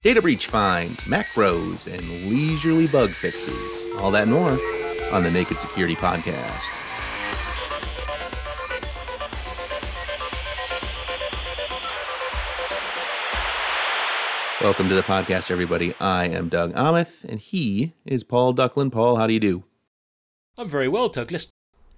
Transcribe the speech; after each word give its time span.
data 0.00 0.22
breach 0.22 0.46
finds, 0.46 1.02
macros, 1.04 1.92
and 1.92 2.30
leisurely 2.30 2.86
bug 2.86 3.10
fixes. 3.10 3.84
All 3.98 4.12
that 4.12 4.28
more 4.28 4.52
on 5.12 5.24
the 5.24 5.30
Naked 5.30 5.58
Security 5.58 5.96
Podcast. 5.96 6.80
Welcome 14.62 14.88
to 14.88 14.94
the 14.94 15.02
podcast, 15.02 15.50
everybody. 15.50 15.92
I 15.98 16.26
am 16.26 16.48
Doug 16.48 16.74
Aamoth, 16.74 17.24
and 17.24 17.40
he 17.40 17.92
is 18.06 18.22
Paul 18.22 18.54
Ducklin. 18.54 18.92
Paul, 18.92 19.16
how 19.16 19.26
do 19.26 19.32
you 19.32 19.40
do? 19.40 19.64
I'm 20.56 20.68
very 20.68 20.86
well, 20.86 21.08
Douglas. 21.08 21.48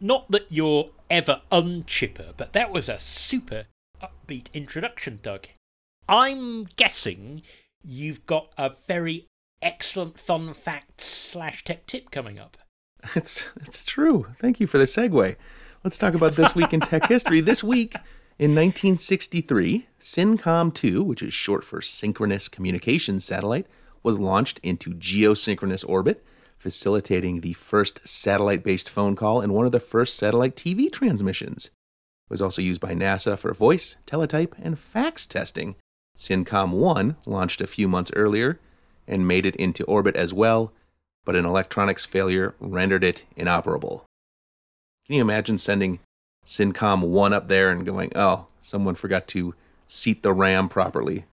Not 0.01 0.31
that 0.31 0.47
you're 0.49 0.89
ever 1.11 1.43
unchipper, 1.53 2.33
but 2.39 2.55
that 2.55 2.71
was 2.71 2.89
a 2.89 2.99
super 2.99 3.67
upbeat 4.03 4.51
introduction, 4.55 5.21
Doug. 5.23 5.49
I'm 6.09 6.65
guessing 6.77 7.43
you've 7.83 8.27
got 8.27 8.53
a 8.57 8.73
very 8.87 9.27
excellent 9.63 10.19
fun 10.19 10.55
fact 10.55 11.01
slash 11.01 11.65
tech 11.65 11.87
tip 11.87 12.11
coming 12.11 12.39
up. 12.39 12.57
It's 13.15 13.47
it's 13.57 13.85
true. 13.85 14.27
Thank 14.39 14.61
you 14.61 14.67
for 14.67 14.79
the 14.79 14.85
segue. 14.85 15.37
Let's 15.83 15.97
talk 15.99 16.15
about 16.15 16.37
this 16.37 16.55
week 16.55 16.75
in 16.75 16.81
tech 16.81 17.07
history. 17.07 17.41
This 17.51 17.65
week 17.65 17.95
in 18.39 18.55
1963, 18.55 19.89
SYNCOM 19.99 20.75
2, 20.75 21.03
which 21.03 21.23
is 21.23 21.33
short 21.33 21.65
for 21.65 21.81
Synchronous 21.81 22.49
Communications 22.49 23.25
Satellite, 23.25 23.67
was 24.03 24.19
launched 24.19 24.61
into 24.63 24.91
geosynchronous 24.91 25.87
orbit, 25.89 26.25
facilitating 26.57 27.41
the 27.41 27.55
first 27.55 28.07
satellite 28.07 28.63
based 28.63 28.91
phone 28.91 29.17
call 29.17 29.41
and 29.41 29.55
one 29.55 29.67
of 29.67 29.73
the 29.73 29.81
first 29.81 30.17
satellite 30.17 30.57
TV 30.57 30.93
transmissions. 30.93 31.67
It 31.67 32.31
was 32.31 32.43
also 32.43 32.63
used 32.63 32.81
by 32.81 32.95
NASA 32.95 33.39
for 33.39 33.53
voice, 33.55 33.97
teletype, 34.07 34.55
and 34.59 34.79
fax 34.79 35.27
testing. 35.27 35.77
SYNCOM 36.21 36.73
1 36.73 37.17
launched 37.25 37.63
a 37.63 37.67
few 37.67 37.89
months 37.89 38.11
earlier 38.15 38.61
and 39.09 39.27
made 39.27 39.47
it 39.47 39.57
into 39.57 39.85
orbit 39.85 40.15
as 40.17 40.35
well, 40.35 40.71
but 41.25 41.35
an 41.35 41.47
electronics 41.47 42.05
failure 42.05 42.55
rendered 42.61 43.03
it 43.03 43.25
inoperable. 43.37 44.05
Can 45.07 45.17
you 45.17 45.23
imagine 45.23 45.57
sending 45.57 45.99
SYNCOM 46.45 47.05
1 47.09 47.33
up 47.33 47.49
there 47.49 47.71
and 47.71 47.87
going, 47.87 48.13
oh, 48.15 48.49
someone 48.61 48.97
forgot 48.97 49.27
to 49.29 49.55
seat 49.87 50.23
the 50.23 50.35
RAM 50.35 50.69
properly? 50.69 51.25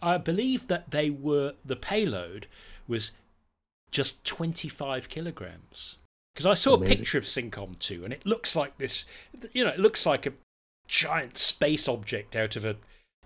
I 0.00 0.16
believe 0.16 0.68
that 0.68 0.92
they 0.92 1.10
were, 1.10 1.54
the 1.64 1.74
payload 1.74 2.46
was 2.86 3.10
just 3.90 4.24
25 4.24 5.08
kilograms. 5.08 5.96
Because 6.32 6.46
I 6.46 6.54
saw 6.54 6.74
Amazing. 6.74 6.92
a 6.92 6.96
picture 6.96 7.18
of 7.18 7.24
SYNCOM 7.24 7.80
2 7.80 8.04
and 8.04 8.12
it 8.12 8.24
looks 8.24 8.54
like 8.54 8.78
this, 8.78 9.04
you 9.52 9.64
know, 9.64 9.70
it 9.70 9.80
looks 9.80 10.06
like 10.06 10.24
a 10.24 10.34
giant 10.86 11.36
space 11.36 11.88
object 11.88 12.36
out 12.36 12.54
of 12.54 12.64
a 12.64 12.76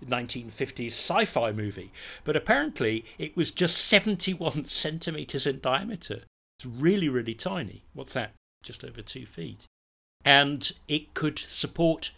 1950s 0.05 0.87
sci 0.87 1.25
fi 1.25 1.51
movie. 1.51 1.91
But 2.23 2.35
apparently 2.35 3.05
it 3.17 3.35
was 3.35 3.51
just 3.51 3.77
71 3.77 4.65
centimeters 4.67 5.47
in 5.47 5.59
diameter. 5.59 6.21
It's 6.57 6.65
really, 6.65 7.09
really 7.09 7.33
tiny. 7.33 7.83
What's 7.93 8.13
that? 8.13 8.33
Just 8.63 8.83
over 8.83 9.01
two 9.01 9.25
feet. 9.25 9.65
And 10.23 10.71
it 10.87 11.13
could 11.13 11.39
support 11.39 12.11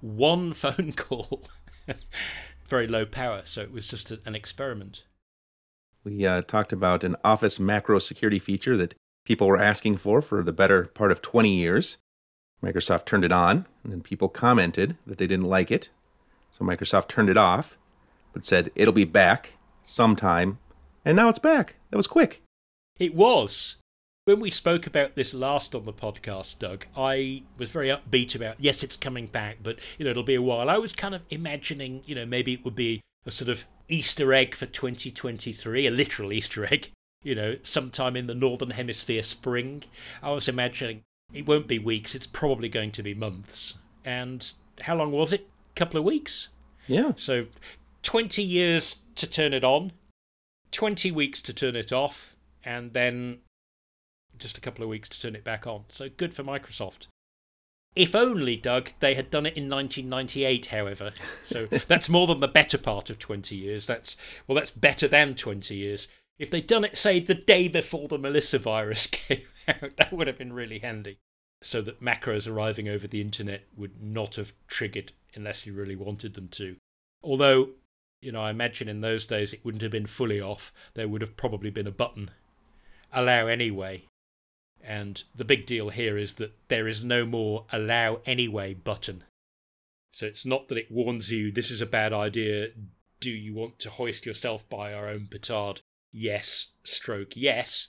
one 0.00 0.52
phone 0.54 0.92
call. 0.92 1.42
Very 2.68 2.86
low 2.86 3.04
power, 3.04 3.42
so 3.44 3.62
it 3.62 3.72
was 3.72 3.86
just 3.86 4.10
a, 4.10 4.20
an 4.24 4.34
experiment. 4.34 5.04
We 6.04 6.26
uh, 6.26 6.42
talked 6.42 6.72
about 6.72 7.04
an 7.04 7.16
Office 7.24 7.58
macro 7.58 7.98
security 7.98 8.38
feature 8.38 8.76
that 8.76 8.94
people 9.24 9.46
were 9.46 9.60
asking 9.60 9.98
for 9.98 10.22
for 10.22 10.42
the 10.42 10.52
better 10.52 10.86
part 10.86 11.12
of 11.12 11.20
20 11.20 11.52
years. 11.52 11.98
Microsoft 12.62 13.06
turned 13.06 13.24
it 13.24 13.32
on, 13.32 13.66
and 13.82 13.92
then 13.92 14.02
people 14.02 14.28
commented 14.28 14.96
that 15.06 15.18
they 15.18 15.26
didn't 15.26 15.48
like 15.48 15.70
it. 15.70 15.90
So 16.52 16.64
Microsoft 16.64 17.08
turned 17.08 17.30
it 17.30 17.36
off, 17.36 17.78
but 18.32 18.44
said 18.44 18.70
it'll 18.74 18.92
be 18.92 19.04
back 19.04 19.54
sometime. 19.84 20.58
And 21.04 21.16
now 21.16 21.28
it's 21.28 21.38
back. 21.38 21.76
That 21.90 21.96
was 21.96 22.06
quick. 22.06 22.42
It 22.98 23.14
was. 23.14 23.76
When 24.26 24.40
we 24.40 24.50
spoke 24.50 24.86
about 24.86 25.14
this 25.14 25.32
last 25.32 25.74
on 25.74 25.86
the 25.86 25.92
podcast, 25.92 26.58
Doug, 26.58 26.84
I 26.96 27.42
was 27.56 27.70
very 27.70 27.88
upbeat 27.88 28.34
about 28.34 28.56
yes, 28.58 28.82
it's 28.82 28.96
coming 28.96 29.26
back, 29.26 29.58
but 29.62 29.78
you 29.98 30.04
know 30.04 30.10
it'll 30.10 30.22
be 30.22 30.34
a 30.34 30.42
while. 30.42 30.68
I 30.68 30.76
was 30.76 30.92
kind 30.92 31.14
of 31.14 31.22
imagining, 31.30 32.02
you 32.04 32.14
know, 32.14 32.26
maybe 32.26 32.52
it 32.52 32.64
would 32.64 32.76
be 32.76 33.00
a 33.24 33.30
sort 33.30 33.48
of 33.48 33.64
Easter 33.88 34.32
egg 34.32 34.54
for 34.54 34.66
2023, 34.66 35.86
a 35.86 35.90
literal 35.90 36.32
Easter 36.32 36.64
egg. 36.66 36.90
You 37.22 37.34
know, 37.34 37.56
sometime 37.62 38.16
in 38.16 38.28
the 38.28 38.34
northern 38.34 38.70
hemisphere 38.70 39.22
spring. 39.22 39.82
I 40.22 40.30
was 40.30 40.48
imagining 40.48 41.02
it 41.34 41.46
won't 41.46 41.66
be 41.66 41.78
weeks; 41.78 42.14
it's 42.14 42.26
probably 42.26 42.70
going 42.70 42.92
to 42.92 43.02
be 43.02 43.12
months. 43.12 43.74
And 44.06 44.50
how 44.80 44.96
long 44.96 45.12
was 45.12 45.30
it? 45.34 45.46
Couple 45.74 45.98
of 45.98 46.04
weeks. 46.04 46.48
Yeah. 46.86 47.12
So 47.16 47.46
20 48.02 48.42
years 48.42 48.96
to 49.16 49.26
turn 49.26 49.52
it 49.52 49.64
on, 49.64 49.92
20 50.72 51.10
weeks 51.10 51.42
to 51.42 51.52
turn 51.52 51.76
it 51.76 51.92
off, 51.92 52.36
and 52.64 52.92
then 52.92 53.38
just 54.38 54.58
a 54.58 54.60
couple 54.60 54.82
of 54.82 54.90
weeks 54.90 55.08
to 55.10 55.20
turn 55.20 55.34
it 55.34 55.44
back 55.44 55.66
on. 55.66 55.84
So 55.90 56.08
good 56.08 56.34
for 56.34 56.42
Microsoft. 56.42 57.06
If 57.96 58.14
only, 58.14 58.56
Doug, 58.56 58.90
they 59.00 59.14
had 59.14 59.30
done 59.30 59.46
it 59.46 59.56
in 59.56 59.68
1998, 59.68 60.66
however. 60.66 61.12
So 61.46 61.66
that's 61.88 62.08
more 62.08 62.26
than 62.26 62.40
the 62.40 62.48
better 62.48 62.78
part 62.78 63.10
of 63.10 63.18
20 63.18 63.56
years. 63.56 63.86
That's 63.86 64.16
well, 64.46 64.54
that's 64.56 64.70
better 64.70 65.08
than 65.08 65.34
20 65.34 65.74
years. 65.74 66.08
If 66.38 66.50
they'd 66.50 66.66
done 66.66 66.84
it, 66.84 66.96
say, 66.96 67.20
the 67.20 67.34
day 67.34 67.68
before 67.68 68.08
the 68.08 68.16
Melissa 68.16 68.58
virus 68.58 69.06
came 69.10 69.42
out, 69.68 69.96
that 69.96 70.12
would 70.12 70.26
have 70.26 70.38
been 70.38 70.52
really 70.52 70.78
handy. 70.78 71.18
So 71.62 71.82
that 71.82 72.02
macros 72.02 72.48
arriving 72.48 72.88
over 72.88 73.06
the 73.06 73.20
internet 73.20 73.62
would 73.76 74.02
not 74.02 74.36
have 74.36 74.52
triggered 74.66 75.12
unless 75.34 75.66
you 75.66 75.72
really 75.72 75.96
wanted 75.96 76.34
them 76.34 76.48
to. 76.48 76.76
Although, 77.22 77.70
you 78.22 78.32
know, 78.32 78.40
I 78.40 78.50
imagine 78.50 78.88
in 78.88 79.02
those 79.02 79.26
days 79.26 79.52
it 79.52 79.64
wouldn't 79.64 79.82
have 79.82 79.92
been 79.92 80.06
fully 80.06 80.40
off. 80.40 80.72
There 80.94 81.08
would 81.08 81.20
have 81.20 81.36
probably 81.36 81.70
been 81.70 81.86
a 81.86 81.92
button, 81.92 82.30
allow 83.12 83.46
anyway. 83.46 84.04
And 84.82 85.22
the 85.34 85.44
big 85.44 85.66
deal 85.66 85.90
here 85.90 86.16
is 86.16 86.34
that 86.34 86.54
there 86.68 86.88
is 86.88 87.04
no 87.04 87.26
more 87.26 87.66
allow 87.70 88.20
anyway 88.24 88.74
button. 88.74 89.24
So 90.12 90.26
it's 90.26 90.46
not 90.46 90.68
that 90.68 90.78
it 90.78 90.90
warns 90.90 91.30
you 91.30 91.52
this 91.52 91.70
is 91.70 91.80
a 91.80 91.86
bad 91.86 92.12
idea. 92.12 92.68
Do 93.20 93.30
you 93.30 93.54
want 93.54 93.78
to 93.80 93.90
hoist 93.90 94.24
yourself 94.24 94.68
by 94.68 94.94
our 94.94 95.08
own 95.08 95.28
petard? 95.30 95.82
Yes, 96.12 96.68
stroke 96.82 97.36
yes. 97.36 97.88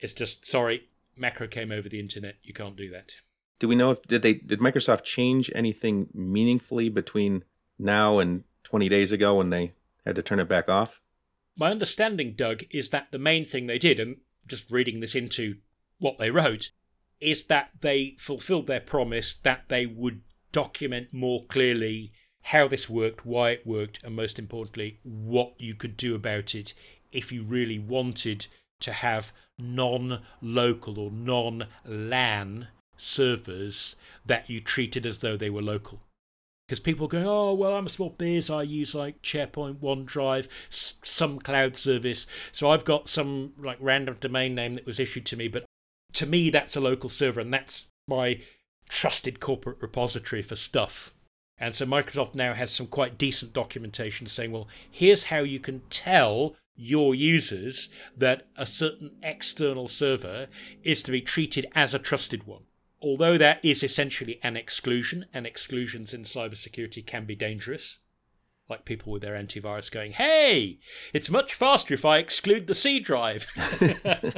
It's 0.00 0.12
just 0.12 0.44
sorry, 0.44 0.88
macro 1.16 1.48
came 1.48 1.72
over 1.72 1.88
the 1.88 2.00
internet. 2.00 2.36
You 2.42 2.54
can't 2.54 2.76
do 2.76 2.90
that 2.90 3.12
do 3.58 3.68
we 3.68 3.74
know 3.74 3.90
if 3.90 4.02
did 4.02 4.22
they 4.22 4.34
did 4.34 4.60
Microsoft 4.60 5.04
change 5.04 5.50
anything 5.54 6.08
meaningfully 6.12 6.88
between 6.88 7.44
now 7.78 8.18
and 8.18 8.44
20 8.64 8.88
days 8.88 9.12
ago 9.12 9.36
when 9.36 9.50
they 9.50 9.72
had 10.04 10.16
to 10.16 10.22
turn 10.22 10.40
it 10.40 10.48
back 10.48 10.68
off? 10.68 11.00
My 11.56 11.70
understanding, 11.70 12.34
Doug, 12.36 12.64
is 12.70 12.90
that 12.90 13.12
the 13.12 13.18
main 13.18 13.44
thing 13.44 13.66
they 13.66 13.78
did, 13.78 13.98
and 13.98 14.18
just 14.46 14.70
reading 14.70 15.00
this 15.00 15.14
into 15.14 15.56
what 15.98 16.18
they 16.18 16.30
wrote, 16.30 16.70
is 17.20 17.44
that 17.44 17.70
they 17.80 18.16
fulfilled 18.18 18.66
their 18.66 18.80
promise 18.80 19.34
that 19.42 19.68
they 19.68 19.86
would 19.86 20.20
document 20.52 21.08
more 21.12 21.44
clearly 21.46 22.12
how 22.42 22.68
this 22.68 22.90
worked, 22.90 23.24
why 23.24 23.50
it 23.50 23.66
worked, 23.66 24.00
and 24.04 24.14
most 24.14 24.38
importantly, 24.38 25.00
what 25.02 25.54
you 25.58 25.74
could 25.74 25.96
do 25.96 26.14
about 26.14 26.54
it 26.54 26.74
if 27.10 27.32
you 27.32 27.42
really 27.42 27.78
wanted 27.78 28.46
to 28.80 28.92
have 28.92 29.32
non 29.58 30.22
local 30.40 30.98
or 30.98 31.10
non 31.10 31.66
LAN 31.84 32.68
servers 32.96 33.96
that 34.24 34.48
you 34.48 34.60
treated 34.60 35.06
as 35.06 35.18
though 35.18 35.36
they 35.36 35.50
were 35.50 35.62
local. 35.62 36.00
Because 36.66 36.80
people 36.80 37.06
go, 37.06 37.22
oh, 37.24 37.54
well, 37.54 37.74
I'm 37.74 37.86
a 37.86 37.90
small 37.90 38.10
biz. 38.10 38.50
I 38.50 38.62
use 38.62 38.94
like 38.94 39.22
SharePoint, 39.22 39.76
OneDrive, 39.76 40.48
some 40.68 41.38
cloud 41.38 41.76
service. 41.76 42.26
So 42.50 42.68
I've 42.68 42.84
got 42.84 43.08
some 43.08 43.52
like 43.56 43.78
random 43.80 44.16
domain 44.20 44.56
name 44.56 44.74
that 44.74 44.86
was 44.86 44.98
issued 44.98 45.26
to 45.26 45.36
me. 45.36 45.46
But 45.46 45.64
to 46.14 46.26
me, 46.26 46.50
that's 46.50 46.74
a 46.74 46.80
local 46.80 47.08
server 47.08 47.40
and 47.40 47.54
that's 47.54 47.86
my 48.08 48.40
trusted 48.88 49.38
corporate 49.38 49.80
repository 49.80 50.42
for 50.42 50.56
stuff. 50.56 51.12
And 51.58 51.74
so 51.74 51.86
Microsoft 51.86 52.34
now 52.34 52.54
has 52.54 52.70
some 52.70 52.86
quite 52.86 53.16
decent 53.16 53.52
documentation 53.52 54.26
saying, 54.26 54.52
well, 54.52 54.68
here's 54.90 55.24
how 55.24 55.38
you 55.38 55.58
can 55.58 55.82
tell 55.90 56.54
your 56.74 57.14
users 57.14 57.88
that 58.16 58.46
a 58.56 58.66
certain 58.66 59.12
external 59.22 59.88
server 59.88 60.48
is 60.82 61.00
to 61.02 61.10
be 61.10 61.22
treated 61.22 61.64
as 61.74 61.94
a 61.94 61.98
trusted 61.98 62.46
one 62.46 62.64
although 63.06 63.38
that 63.38 63.64
is 63.64 63.82
essentially 63.82 64.40
an 64.42 64.56
exclusion, 64.56 65.26
and 65.32 65.46
exclusions 65.46 66.14
in 66.14 66.22
cybersecurity 66.22 67.04
can 67.04 67.24
be 67.24 67.34
dangerous, 67.34 67.98
like 68.68 68.84
people 68.84 69.12
with 69.12 69.22
their 69.22 69.40
antivirus 69.40 69.90
going, 69.90 70.12
hey, 70.12 70.78
it's 71.12 71.30
much 71.30 71.54
faster 71.54 71.94
if 71.94 72.04
I 72.04 72.18
exclude 72.18 72.66
the 72.66 72.74
C 72.74 72.98
drive. 72.98 73.46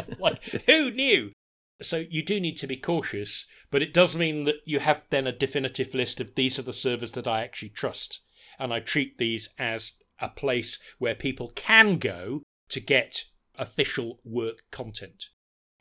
like, 0.18 0.42
who 0.66 0.90
knew? 0.90 1.32
So 1.80 2.04
you 2.10 2.22
do 2.22 2.40
need 2.40 2.56
to 2.58 2.66
be 2.66 2.76
cautious, 2.76 3.46
but 3.70 3.82
it 3.82 3.94
does 3.94 4.16
mean 4.16 4.44
that 4.44 4.56
you 4.64 4.80
have 4.80 5.02
then 5.10 5.26
a 5.26 5.32
definitive 5.32 5.94
list 5.94 6.20
of 6.20 6.34
these 6.34 6.58
are 6.58 6.62
the 6.62 6.72
servers 6.72 7.12
that 7.12 7.26
I 7.26 7.42
actually 7.42 7.70
trust. 7.70 8.20
And 8.58 8.72
I 8.72 8.80
treat 8.80 9.18
these 9.18 9.50
as 9.58 9.92
a 10.20 10.28
place 10.28 10.78
where 10.98 11.14
people 11.14 11.52
can 11.54 11.98
go 11.98 12.42
to 12.70 12.80
get 12.80 13.24
official 13.56 14.20
work 14.24 14.62
content. 14.70 15.26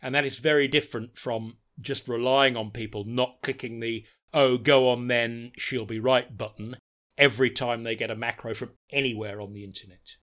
And 0.01 0.13
that 0.13 0.25
is 0.25 0.39
very 0.39 0.67
different 0.67 1.17
from 1.17 1.57
just 1.79 2.07
relying 2.07 2.57
on 2.57 2.71
people 2.71 3.03
not 3.03 3.39
clicking 3.41 3.79
the 3.79 4.05
oh 4.33 4.57
go 4.57 4.89
on 4.89 5.07
then 5.07 5.51
she'll 5.57 5.85
be 5.85 5.99
right 5.99 6.37
button 6.37 6.75
every 7.17 7.49
time 7.49 7.83
they 7.83 7.95
get 7.95 8.11
a 8.11 8.15
macro 8.15 8.53
from 8.53 8.71
anywhere 8.91 9.39
on 9.39 9.53
the 9.53 9.63
internet 9.63 10.15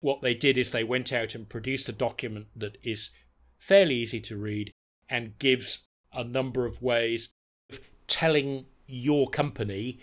what 0.00 0.22
they 0.22 0.34
did 0.34 0.56
is 0.56 0.70
they 0.70 0.84
went 0.84 1.12
out 1.12 1.34
and 1.34 1.48
produced 1.48 1.88
a 1.88 1.92
document 1.92 2.46
that 2.54 2.76
is 2.82 3.10
fairly 3.58 3.96
easy 3.96 4.20
to 4.20 4.36
read 4.36 4.70
and 5.08 5.38
gives 5.38 5.86
a 6.12 6.24
number 6.24 6.66
of 6.66 6.82
ways 6.82 7.30
of 7.70 7.80
telling 8.06 8.66
your 8.86 9.28
company 9.28 9.98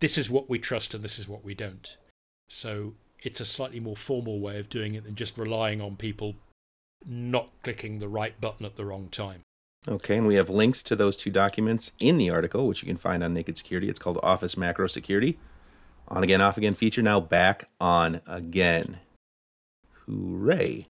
this 0.00 0.18
is 0.18 0.28
what 0.28 0.50
we 0.50 0.58
trust 0.58 0.94
and 0.94 1.04
this 1.04 1.18
is 1.18 1.28
what 1.28 1.44
we 1.44 1.54
don't. 1.54 1.96
So 2.48 2.94
it's 3.22 3.40
a 3.40 3.44
slightly 3.44 3.80
more 3.80 3.96
formal 3.96 4.40
way 4.40 4.58
of 4.58 4.68
doing 4.68 4.94
it 4.94 5.04
than 5.04 5.14
just 5.14 5.38
relying 5.38 5.80
on 5.80 5.96
people 5.96 6.34
not 7.06 7.50
clicking 7.62 7.98
the 7.98 8.08
right 8.08 8.40
button 8.40 8.66
at 8.66 8.76
the 8.76 8.84
wrong 8.84 9.08
time. 9.08 9.42
Okay, 9.88 10.16
and 10.16 10.26
we 10.26 10.36
have 10.36 10.48
links 10.48 10.82
to 10.84 10.94
those 10.94 11.16
two 11.16 11.30
documents 11.30 11.92
in 11.98 12.16
the 12.16 12.30
article, 12.30 12.68
which 12.68 12.82
you 12.82 12.86
can 12.86 12.96
find 12.96 13.24
on 13.24 13.34
Naked 13.34 13.56
Security. 13.56 13.88
It's 13.88 13.98
called 13.98 14.18
Office 14.22 14.56
Macro 14.56 14.86
Security. 14.86 15.38
On 16.08 16.22
again, 16.22 16.40
off 16.40 16.56
again 16.56 16.74
feature 16.74 17.02
now 17.02 17.20
back 17.20 17.68
on 17.80 18.20
again. 18.26 18.98
Hooray. 20.06 20.86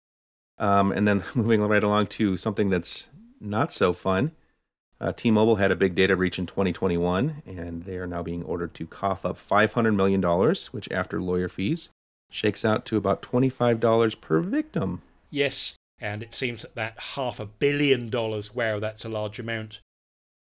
Um, 0.58 0.92
and 0.92 1.08
then 1.08 1.24
moving 1.34 1.62
right 1.62 1.82
along 1.82 2.08
to 2.08 2.36
something 2.36 2.68
that's 2.68 3.08
not 3.40 3.72
so 3.72 3.92
fun. 3.92 4.32
Uh, 5.02 5.12
T 5.12 5.32
Mobile 5.32 5.56
had 5.56 5.72
a 5.72 5.76
big 5.76 5.96
data 5.96 6.14
breach 6.16 6.38
in 6.38 6.46
2021, 6.46 7.42
and 7.44 7.82
they 7.82 7.96
are 7.96 8.06
now 8.06 8.22
being 8.22 8.44
ordered 8.44 8.72
to 8.74 8.86
cough 8.86 9.26
up 9.26 9.36
$500 9.36 9.96
million, 9.96 10.22
which, 10.70 10.88
after 10.92 11.20
lawyer 11.20 11.48
fees, 11.48 11.90
shakes 12.30 12.64
out 12.64 12.86
to 12.86 12.96
about 12.96 13.20
$25 13.20 14.20
per 14.20 14.40
victim. 14.40 15.02
Yes, 15.28 15.74
and 15.98 16.22
it 16.22 16.36
seems 16.36 16.62
that 16.62 16.76
that 16.76 16.98
half 17.14 17.40
a 17.40 17.46
billion 17.46 18.10
dollars, 18.10 18.54
wow, 18.54 18.78
that's 18.78 19.04
a 19.04 19.08
large 19.08 19.40
amount, 19.40 19.80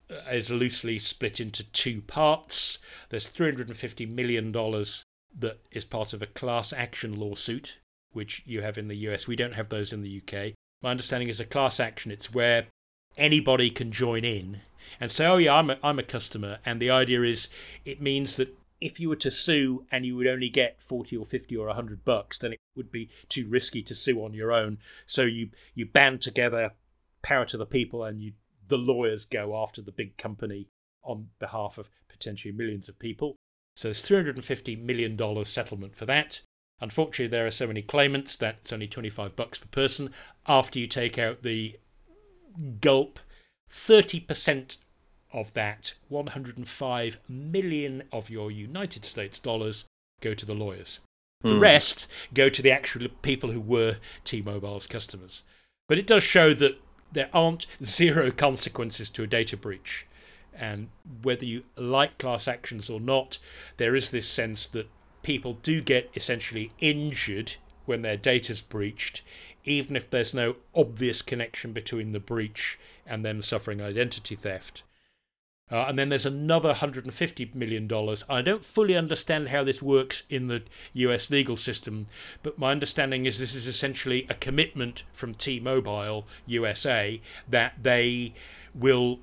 uh, 0.09 0.31
is 0.31 0.49
loosely 0.49 1.01
split 1.01 1.41
into 1.41 1.65
two 1.65 2.01
parts. 2.03 2.79
There's 3.09 3.29
$350 3.29 4.09
million 4.09 4.53
that 4.53 5.59
is 5.73 5.85
part 5.85 6.13
of 6.13 6.23
a 6.23 6.27
class 6.27 6.73
action 6.73 7.19
lawsuit, 7.19 7.79
which 8.13 8.45
you 8.47 8.63
have 8.63 8.79
in 8.79 8.87
the 8.87 9.09
US. 9.09 9.27
We 9.27 9.35
don't 9.35 9.55
have 9.55 9.71
those 9.71 9.93
in 9.93 10.03
the 10.03 10.23
UK. 10.23 10.53
My 10.83 10.93
understanding 10.93 11.29
is 11.29 11.41
a 11.41 11.45
class 11.45 11.81
action, 11.81 12.13
it's 12.13 12.33
where 12.33 12.67
anybody 13.17 13.71
can 13.71 13.93
join 13.93 14.25
in 14.25 14.61
and 15.01 15.11
say, 15.11 15.27
oh, 15.27 15.37
yeah, 15.37 15.57
I'm 15.57 15.71
a, 15.71 15.79
I'm 15.83 15.99
a 15.99 16.05
customer. 16.05 16.59
And 16.65 16.81
the 16.81 16.91
idea 16.91 17.23
is 17.23 17.49
it 17.85 18.01
means 18.01 18.37
that 18.37 18.57
if 18.81 19.01
you 19.01 19.09
were 19.09 19.17
to 19.17 19.31
sue 19.31 19.85
and 19.91 20.05
you 20.05 20.17
would 20.17 20.27
only 20.27 20.49
get 20.49 20.83
40 20.83 21.17
or 21.17 21.25
50 21.25 21.57
or 21.57 21.67
100 21.67 22.05
bucks, 22.05 22.39
then 22.39 22.53
it 22.53 22.61
would 22.77 22.93
be 22.93 23.09
too 23.29 23.49
risky 23.49 23.83
to 23.83 23.95
sue 23.95 24.23
on 24.23 24.35
your 24.35 24.53
own. 24.53 24.79
So 25.07 25.23
you, 25.23 25.51
you 25.75 25.87
band 25.87 26.21
together, 26.21 26.73
power 27.23 27.45
to 27.47 27.57
the 27.57 27.67
people, 27.67 28.05
and 28.05 28.21
you, 28.21 28.33
the 28.69 28.79
lawyers 28.79 29.25
go 29.25 29.57
after 29.57 29.81
the 29.81 29.93
big 29.93 30.17
company 30.17 30.69
on 31.03 31.29
behalf 31.39 31.79
of 31.79 31.89
potentially 32.09 32.53
millions 32.53 32.89
of 32.89 32.99
people. 32.99 33.37
So 33.75 33.89
there's 33.89 34.03
$350 34.03 34.83
million 34.83 35.45
settlement 35.45 35.97
for 35.97 36.07
that. 36.07 36.41
Unfortunately, 36.81 37.29
there 37.29 37.47
are 37.47 37.51
so 37.51 37.67
many 37.67 37.83
claimants 37.83 38.37
that 38.37 38.59
it's 38.63 38.73
only 38.73 38.89
25 38.89 39.35
bucks 39.37 39.59
per 39.59 39.69
person. 39.69 40.11
After 40.47 40.79
you 40.79 40.87
take 40.87 41.19
out 41.19 41.43
the 41.43 41.79
gulp, 42.81 43.19
30% 43.71 44.77
of 45.33 45.53
that 45.55 45.95
105 46.09 47.19
million 47.29 48.03
of 48.13 48.31
your 48.31 48.51
United 48.51 49.05
States 49.05 49.39
dollars 49.39 49.85
go 50.21 50.35
to 50.35 50.47
the 50.47 50.55
lawyers. 50.55 51.01
The 51.43 51.55
hmm. 51.55 51.61
rest 51.61 52.09
go 52.33 52.49
to 52.49 52.63
the 52.63 52.71
actual 52.71 53.07
people 53.23 53.51
who 53.51 53.61
were 53.61 53.99
T 54.25 54.41
Mobile's 54.41 54.87
customers. 54.87 55.43
But 55.89 55.99
it 55.99 56.07
does 56.07 56.23
show 56.23 56.55
that 56.55 56.81
there 57.13 57.29
aren't 57.33 57.67
zero 57.85 58.31
consequences 58.31 59.11
to 59.11 59.23
a 59.23 59.27
data 59.27 59.57
breach. 59.57 60.07
And 60.55 60.89
whether 61.23 61.45
you 61.45 61.65
like 61.77 62.19
class 62.19 62.49
actions 62.49 62.89
or 62.89 63.01
not, 63.01 63.39
there 63.77 63.95
is 63.95 64.09
this 64.09 64.27
sense 64.27 64.67
that 64.69 64.89
people 65.23 65.59
do 65.63 65.81
get 65.81 66.11
essentially 66.15 66.73
injured 66.79 67.57
when 67.85 68.03
their 68.03 68.17
data's 68.17 68.63
breached, 68.63 69.23
even 69.67 69.97
if 69.97 70.09
there's 70.09 70.33
no 70.33 70.57
obvious 70.75 71.21
connection 71.21 71.73
between 71.73 72.13
the 72.13 72.21
breach 72.21 72.79
and 73.05 73.25
them 73.25 73.43
suffering 73.43 73.83
identity 73.83 74.37
theft. 74.37 74.83
Uh, 75.71 75.87
and 75.89 75.99
then 75.99 76.09
there's 76.11 76.25
another 76.25 76.73
$150 76.75 77.55
million. 77.55 77.91
I 78.31 78.41
don't 78.41 78.65
fully 78.65 78.97
understand 78.97 79.49
how 79.49 79.65
this 79.65 79.83
works 79.83 80.23
in 80.31 80.47
the 80.47 80.63
US 80.95 81.29
legal 81.29 81.57
system, 81.57 82.07
but 82.45 82.57
my 82.57 82.71
understanding 82.71 83.27
is 83.27 83.39
this 83.39 83.55
is 83.57 83.67
essentially 83.67 84.27
a 84.31 84.35
commitment 84.35 85.03
from 85.13 85.35
T 85.35 85.59
Mobile 85.59 86.25
USA 86.47 87.21
that 87.49 87.83
they 87.83 88.33
will 88.75 89.19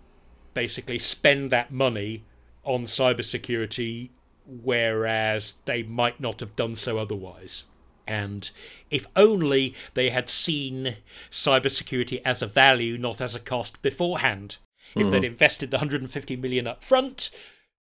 basically 0.54 1.00
spend 1.00 1.50
that 1.52 1.72
money 1.72 2.26
on 2.66 2.84
cybersecurity, 2.84 4.10
whereas 4.46 5.54
they 5.64 5.82
might 5.82 6.20
not 6.20 6.42
have 6.42 6.58
done 6.58 6.76
so 6.76 6.98
otherwise. 6.98 7.64
And 8.06 8.50
if 8.92 9.06
only 9.16 9.76
they 9.94 10.10
had 10.10 10.30
seen 10.30 10.98
cybersecurity 11.32 12.22
as 12.26 12.42
a 12.42 12.48
value, 12.48 12.98
not 12.98 13.22
as 13.22 13.36
a 13.36 13.40
cost 13.40 13.82
beforehand. 13.82 14.58
If 14.96 15.10
they'd 15.10 15.20
hmm. 15.20 15.26
invested 15.26 15.72
the 15.72 15.78
150 15.78 16.36
million 16.36 16.68
up 16.68 16.84
front, 16.84 17.32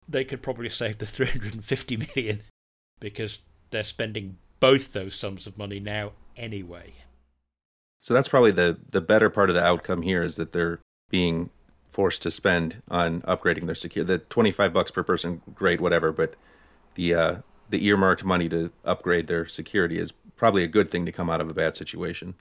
they 0.08 0.24
could 0.24 0.42
probably 0.42 0.70
save 0.70 0.98
the 0.98 1.06
350 1.06 1.98
million 1.98 2.42
because 3.00 3.40
they're 3.72 3.84
spending 3.84 4.38
both 4.60 4.94
those 4.94 5.16
sums 5.16 5.48
of 5.48 5.58
money 5.58 5.80
now 5.80 6.12
anyway. 6.38 6.94
So 8.02 8.14
that's 8.14 8.28
probably 8.28 8.52
the 8.52 8.80
the 8.90 9.02
better 9.02 9.30
part 9.30 9.50
of 9.50 9.56
the 9.56 9.64
outcome 9.64 10.02
here 10.02 10.24
is 10.24 10.36
that 10.36 10.54
they're 10.54 10.80
being 11.10 11.50
forced 11.92 12.22
to 12.24 12.32
spend 12.32 12.82
on 12.90 13.22
upgrading 13.22 13.66
their 13.66 13.76
security. 13.76 14.14
The 14.14 14.20
25 14.20 14.74
bucks 14.74 14.92
per 14.92 15.04
person, 15.04 15.42
great, 15.54 15.82
whatever, 15.82 16.12
but 16.12 16.36
the 16.96 17.14
uh, 17.14 17.36
the 17.72 17.86
earmarked 17.86 18.24
money 18.24 18.48
to 18.50 18.72
upgrade 18.86 19.28
their 19.28 19.48
security 19.48 19.98
is 19.98 20.14
probably 20.36 20.64
a 20.64 20.68
good 20.68 20.92
thing 20.92 21.06
to 21.06 21.12
come 21.12 21.30
out 21.30 21.42
of 21.42 21.50
a 21.50 21.54
bad 21.54 21.76
situation. 21.76 22.36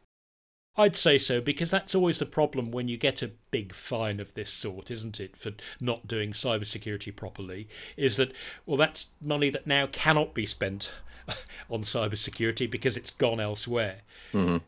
I'd 0.77 0.97
say 0.97 1.19
so 1.19 1.41
because 1.41 1.71
that's 1.71 1.95
always 1.95 2.19
the 2.19 2.27
problem 2.27 2.71
when 2.71 2.89
you 2.89 2.97
get 2.97 3.23
a 3.23 3.33
big 3.51 3.75
fine 3.75 4.21
of 4.21 4.35
this 4.35 4.51
sort, 4.51 4.91
isn't 4.91 5.19
it, 5.19 5.37
for 5.37 5.53
not 5.81 6.07
doing 6.07 6.33
cybersecurity 6.33 7.15
properly? 7.15 7.69
Is 7.97 8.17
that, 8.17 8.33
well, 8.67 8.77
that's 8.77 9.07
money 9.21 9.51
that 9.51 9.67
now 9.67 9.87
cannot 9.87 10.33
be 10.33 10.47
spent 10.47 10.93
on 11.71 11.83
cybersecurity 11.83 12.71
because 12.71 12.97
it's 12.97 13.11
gone 13.11 13.41
elsewhere. 13.41 14.03
Mm-hmm. 14.33 14.59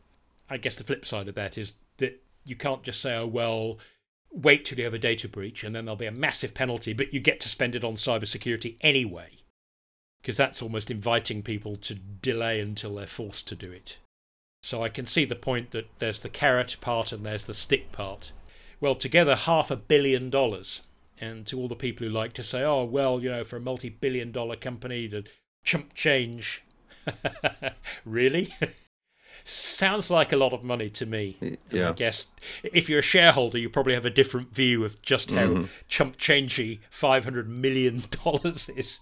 I 0.51 0.57
guess 0.57 0.75
the 0.75 0.85
flip 0.85 1.07
side 1.07 1.29
of 1.29 1.35
that 1.37 1.57
is 1.57 1.73
that 1.99 2.21
you 2.45 2.57
can't 2.57 2.83
just 2.83 3.01
say, 3.01 3.17
oh, 3.17 3.27
well, 3.27 3.79
wait 4.31 4.65
till 4.65 4.79
you 4.79 4.85
have 4.85 4.95
a 4.95 4.99
data 4.99 5.29
breach 5.29 5.63
and 5.63 5.75
then 5.75 5.85
there'll 5.85 5.97
be 5.97 6.07
a 6.07 6.13
massive 6.13 6.53
penalty, 6.53 6.93
but 6.93 7.15
you 7.15 7.21
get 7.21 7.41
to 7.41 7.49
spend 7.49 7.75
it 7.75 7.85
on 7.85 7.95
cybersecurity 7.95 8.77
anyway. 8.81 9.31
Because 10.23 10.37
that's 10.37 10.63
almost 10.63 10.91
inviting 10.91 11.43
people 11.43 11.77
to 11.77 11.95
delay 11.95 12.61
until 12.61 12.95
they're 12.95 13.07
forced 13.07 13.49
to 13.49 13.57
do 13.57 13.73
it. 13.73 13.99
So 14.63 14.83
I 14.83 14.89
can 14.89 15.07
see 15.07 15.25
the 15.25 15.35
point 15.35 15.73
that 15.73 15.89
there's 15.99 16.21
the 16.21 16.29
carrot 16.29 16.77
part 16.81 17.11
and 17.11 17.27
there's 17.27 17.45
the 17.45 17.55
stick 17.55 17.91
part. 17.91 18.31
Well, 18.81 18.95
together 18.95 19.35
half 19.35 19.71
a 19.71 19.77
billion 19.77 20.31
dollars. 20.31 20.81
And 21.21 21.47
to 21.47 21.59
all 21.59 21.69
the 21.69 21.77
people 21.77 22.07
who 22.07 22.13
like 22.13 22.33
to 22.35 22.43
say, 22.43 22.63
oh, 22.63 22.85
well, 22.85 23.21
you 23.21 23.31
know, 23.31 23.45
for 23.45 23.57
a 23.57 23.61
multi 23.61 23.89
billion 23.89 24.33
dollar 24.33 24.57
company, 24.57 25.07
the 25.07 25.25
chump 25.65 25.95
change. 25.95 26.65
really? 28.05 28.53
Sounds 29.45 30.11
like 30.11 30.33
a 30.33 30.37
lot 30.37 30.53
of 30.53 30.63
money 30.63 30.91
to 30.91 31.07
me. 31.07 31.59
Yeah. 31.71 31.91
I 31.91 31.93
guess 31.93 32.27
if 32.63 32.89
you're 32.89 33.01
a 33.01 33.03
shareholder, 33.03 33.59
you 33.59 33.69
probably 33.69 33.95
have 33.95 34.05
a 34.05 34.11
different 34.11 34.55
view 34.55 34.85
of 34.85 35.01
just 35.03 35.31
how 35.33 35.47
mm-hmm. 35.47 35.65
chump 35.89 36.17
changey 36.17 36.81
$500 36.93 37.47
million 37.47 38.05
is. 38.77 39.01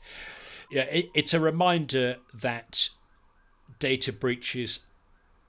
Yeah, 0.70 0.82
it, 0.82 1.10
it's 1.14 1.34
a 1.34 1.40
reminder 1.40 2.16
that 2.32 2.90
data 3.78 4.12
breaches 4.12 4.80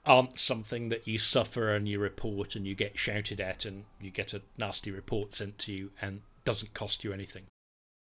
aren't 0.04 0.38
something 0.38 0.88
that 0.88 1.06
you 1.06 1.18
suffer 1.18 1.72
and 1.74 1.88
you 1.88 1.98
report 1.98 2.56
and 2.56 2.66
you 2.66 2.74
get 2.74 2.98
shouted 2.98 3.40
at 3.40 3.64
and 3.64 3.84
you 4.00 4.10
get 4.10 4.32
a 4.32 4.42
nasty 4.58 4.90
report 4.90 5.32
sent 5.32 5.58
to 5.58 5.72
you 5.72 5.90
and 6.00 6.22
doesn't 6.44 6.74
cost 6.74 7.04
you 7.04 7.12
anything. 7.12 7.44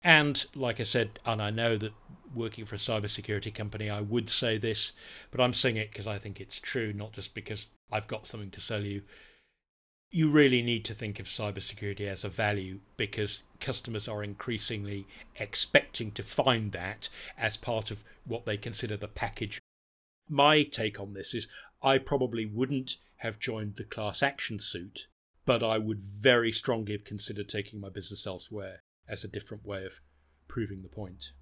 And 0.02 0.44
like 0.54 0.80
I 0.80 0.84
said, 0.84 1.20
and 1.24 1.40
I 1.40 1.50
know 1.50 1.76
that 1.76 1.92
working 2.34 2.64
for 2.64 2.74
a 2.74 2.78
cybersecurity 2.78 3.54
company, 3.54 3.88
I 3.88 4.00
would 4.00 4.28
say 4.28 4.58
this, 4.58 4.92
but 5.30 5.40
I'm 5.40 5.54
saying 5.54 5.76
it 5.76 5.90
because 5.90 6.06
I 6.06 6.18
think 6.18 6.40
it's 6.40 6.58
true, 6.58 6.92
not 6.92 7.12
just 7.12 7.34
because 7.34 7.66
I've 7.90 8.08
got 8.08 8.26
something 8.26 8.50
to 8.50 8.60
sell 8.60 8.84
you. 8.84 9.02
You 10.10 10.28
really 10.30 10.62
need 10.62 10.84
to 10.86 10.94
think 10.94 11.18
of 11.20 11.26
cybersecurity 11.26 12.06
as 12.06 12.24
a 12.24 12.28
value 12.28 12.80
because 12.96 13.42
customers 13.60 14.08
are 14.08 14.22
increasingly 14.22 15.06
expecting 15.36 16.12
to 16.12 16.22
find 16.22 16.72
that 16.72 17.08
as 17.36 17.56
part 17.56 17.90
of 17.90 18.04
what 18.24 18.46
they 18.46 18.56
consider 18.56 18.96
the 18.96 19.08
package. 19.08 19.60
My 20.28 20.62
take 20.62 20.98
on 21.00 21.14
this 21.14 21.34
is 21.34 21.48
I 21.82 21.98
probably 21.98 22.46
wouldn't 22.46 22.96
have 23.16 23.38
joined 23.38 23.76
the 23.76 23.84
class 23.84 24.22
action 24.22 24.58
suit, 24.60 25.06
but 25.44 25.62
I 25.62 25.78
would 25.78 26.00
very 26.00 26.52
strongly 26.52 26.92
have 26.92 27.04
considered 27.04 27.48
taking 27.48 27.80
my 27.80 27.88
business 27.88 28.26
elsewhere 28.26 28.82
as 29.08 29.24
a 29.24 29.28
different 29.28 29.64
way 29.64 29.84
of 29.84 30.00
proving 30.48 30.82
the 30.82 30.88
point. 30.88 31.32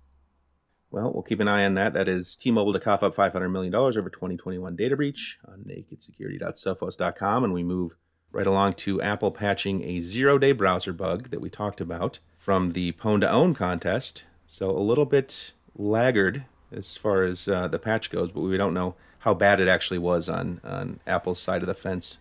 Well, 0.91 1.13
we'll 1.13 1.23
keep 1.23 1.41
an 1.41 1.49
eye 1.49 1.65
on 1.65 1.75
that. 1.75 1.93
That 1.93 2.09
is 2.09 2.37
T-Mobile 2.37 2.73
to 2.73 2.81
cough 2.81 3.03
up 3.03 3.17
$500 3.17 3.51
million 3.51 3.75
over 3.75 4.09
2021 4.09 4.77
data 4.77 4.97
breach 4.97 5.39
on 5.49 5.65
nakedsecurity.sophos.com. 5.65 7.45
And 7.45 7.53
we 7.53 7.65
move 7.65 7.97
right 8.35 8.47
along 8.47 8.75
to 8.75 9.01
Apple 9.01 9.31
patching 9.31 9.83
a 9.85 10.01
zero-day 10.01 10.53
browser 10.53 10.93
bug 10.93 11.31
that 11.31 11.41
we 11.41 11.49
talked 11.49 11.81
about 11.81 12.19
from 12.37 12.73
the 12.73 12.93
Pwn2Own 12.93 13.55
contest. 13.57 14.25
So 14.47 14.71
a 14.71 14.79
little 14.79 15.07
bit 15.07 15.53
laggard 15.77 16.45
as 16.73 16.97
far 16.97 17.23
as 17.23 17.49
uh, 17.49 17.69
the 17.69 17.79
patch 17.79 18.11
goes, 18.11 18.31
but 18.31 18.41
we 18.41 18.57
don't 18.57 18.75
know 18.75 18.97
how 19.21 19.33
bad 19.35 19.61
it 19.61 19.69
actually 19.69 19.99
was 19.99 20.29
on 20.29 20.61
on 20.63 21.01
Apple's 21.07 21.41
side 21.41 21.63
of 21.63 21.69
the 21.69 21.75
fence. 21.75 22.19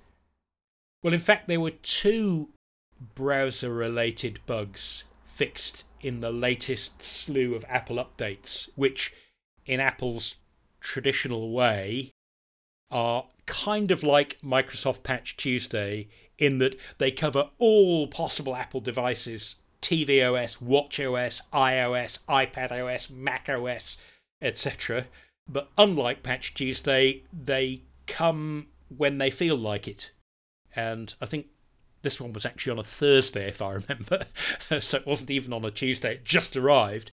Well, 1.01 1.13
in 1.13 1.19
fact, 1.19 1.47
there 1.47 1.59
were 1.59 1.71
two 1.71 2.49
browser 3.15 3.73
related 3.73 4.39
bugs 4.45 5.03
fixed 5.25 5.85
in 5.99 6.21
the 6.21 6.31
latest 6.31 7.03
slew 7.03 7.55
of 7.55 7.65
Apple 7.67 7.97
updates, 7.97 8.69
which, 8.75 9.13
in 9.65 9.79
Apple's 9.79 10.35
traditional 10.79 11.51
way, 11.51 12.11
are 12.93 13.25
kind 13.45 13.91
of 13.91 14.03
like 14.03 14.37
Microsoft 14.41 15.03
Patch 15.03 15.35
Tuesday 15.35 16.07
in 16.37 16.59
that 16.59 16.77
they 16.99 17.11
cover 17.11 17.49
all 17.57 18.07
possible 18.07 18.55
Apple 18.55 18.79
devices 18.79 19.55
tvOS, 19.81 20.59
watchOS, 20.59 21.41
iOS, 21.51 22.19
iPadOS, 22.29 23.09
macOS, 23.09 23.97
etc. 24.41 25.07
But 25.45 25.69
unlike 25.77 26.23
Patch 26.23 26.53
Tuesday, 26.53 27.23
they 27.33 27.81
come 28.07 28.67
when 28.95 29.17
they 29.17 29.29
feel 29.29 29.57
like 29.57 29.87
it. 29.87 30.11
And 30.73 31.13
I 31.19 31.25
think 31.25 31.47
this 32.01 32.19
one 32.19 32.31
was 32.31 32.45
actually 32.45 32.71
on 32.71 32.79
a 32.79 32.83
Thursday, 32.83 33.49
if 33.49 33.61
I 33.61 33.73
remember. 33.73 34.25
so 34.79 34.97
it 34.99 35.05
wasn't 35.05 35.31
even 35.31 35.51
on 35.51 35.65
a 35.65 35.71
Tuesday, 35.71 36.13
it 36.13 36.23
just 36.23 36.55
arrived. 36.55 37.11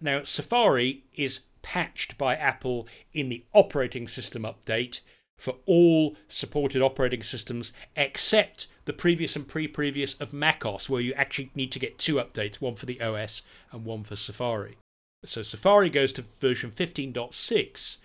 Now, 0.00 0.24
Safari 0.24 1.04
is 1.14 1.40
patched 1.62 2.18
by 2.18 2.34
Apple 2.34 2.88
in 3.12 3.28
the 3.28 3.44
operating 3.52 4.08
system 4.08 4.42
update 4.42 5.00
for 5.38 5.54
all 5.64 6.16
supported 6.26 6.82
operating 6.82 7.22
systems 7.22 7.72
except 7.96 8.66
the 8.84 8.92
previous 8.92 9.36
and 9.36 9.46
pre 9.46 9.68
previous 9.68 10.14
of 10.14 10.32
macOS, 10.32 10.90
where 10.90 11.00
you 11.00 11.14
actually 11.14 11.50
need 11.54 11.72
to 11.72 11.78
get 11.78 11.96
two 11.96 12.16
updates 12.16 12.60
one 12.60 12.74
for 12.74 12.86
the 12.86 13.00
OS 13.00 13.42
and 13.72 13.84
one 13.84 14.04
for 14.04 14.16
Safari. 14.16 14.76
So 15.24 15.42
Safari 15.42 15.90
goes 15.90 16.12
to 16.12 16.22
version 16.22 16.70
15.6. 16.70 17.98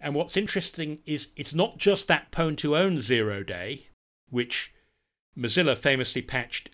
And 0.00 0.14
what's 0.14 0.36
interesting 0.36 0.98
is 1.06 1.28
it's 1.36 1.54
not 1.54 1.78
just 1.78 2.08
that 2.08 2.32
Pwn2Own 2.32 2.98
zero 2.98 3.44
day, 3.44 3.86
which 4.30 4.74
Mozilla 5.38 5.78
famously 5.78 6.22
patched 6.22 6.70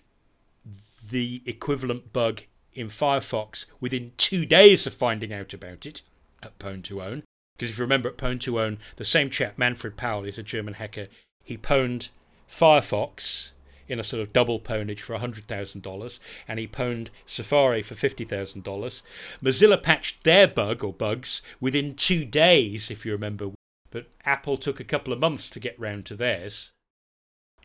the 1.11 1.43
equivalent 1.45 2.11
bug 2.11 2.41
in 2.73 2.87
Firefox 2.87 3.65
within 3.79 4.13
two 4.17 4.45
days 4.45 4.87
of 4.87 4.93
finding 4.93 5.33
out 5.33 5.53
about 5.53 5.85
it 5.85 6.01
at 6.41 6.57
Pwn2Own. 6.59 7.23
Because 7.59 7.71
if 7.71 7.77
you 7.77 7.83
remember 7.83 8.07
at 8.07 8.17
Pwn2Own, 8.17 8.77
the 8.95 9.03
same 9.03 9.29
chap, 9.29 9.57
Manfred 9.57 9.97
Paul, 9.97 10.23
is 10.23 10.37
a 10.37 10.43
German 10.43 10.75
hacker. 10.75 11.07
He 11.43 11.57
pwned 11.57 12.07
Firefox 12.49 13.51
in 13.89 13.99
a 13.99 14.03
sort 14.03 14.21
of 14.21 14.31
double 14.31 14.61
pwnage 14.61 15.01
for 15.01 15.17
$100,000, 15.17 16.19
and 16.47 16.59
he 16.59 16.67
pwned 16.67 17.09
Safari 17.25 17.83
for 17.83 17.95
$50,000. 17.95 19.01
Mozilla 19.43 19.83
patched 19.83 20.23
their 20.23 20.47
bug 20.47 20.85
or 20.85 20.93
bugs 20.93 21.41
within 21.59 21.95
two 21.95 22.23
days, 22.23 22.89
if 22.89 23.05
you 23.05 23.11
remember, 23.11 23.49
but 23.91 24.07
Apple 24.23 24.55
took 24.55 24.79
a 24.79 24.85
couple 24.85 25.11
of 25.11 25.19
months 25.19 25.49
to 25.49 25.59
get 25.59 25.77
round 25.77 26.05
to 26.05 26.15
theirs. 26.15 26.71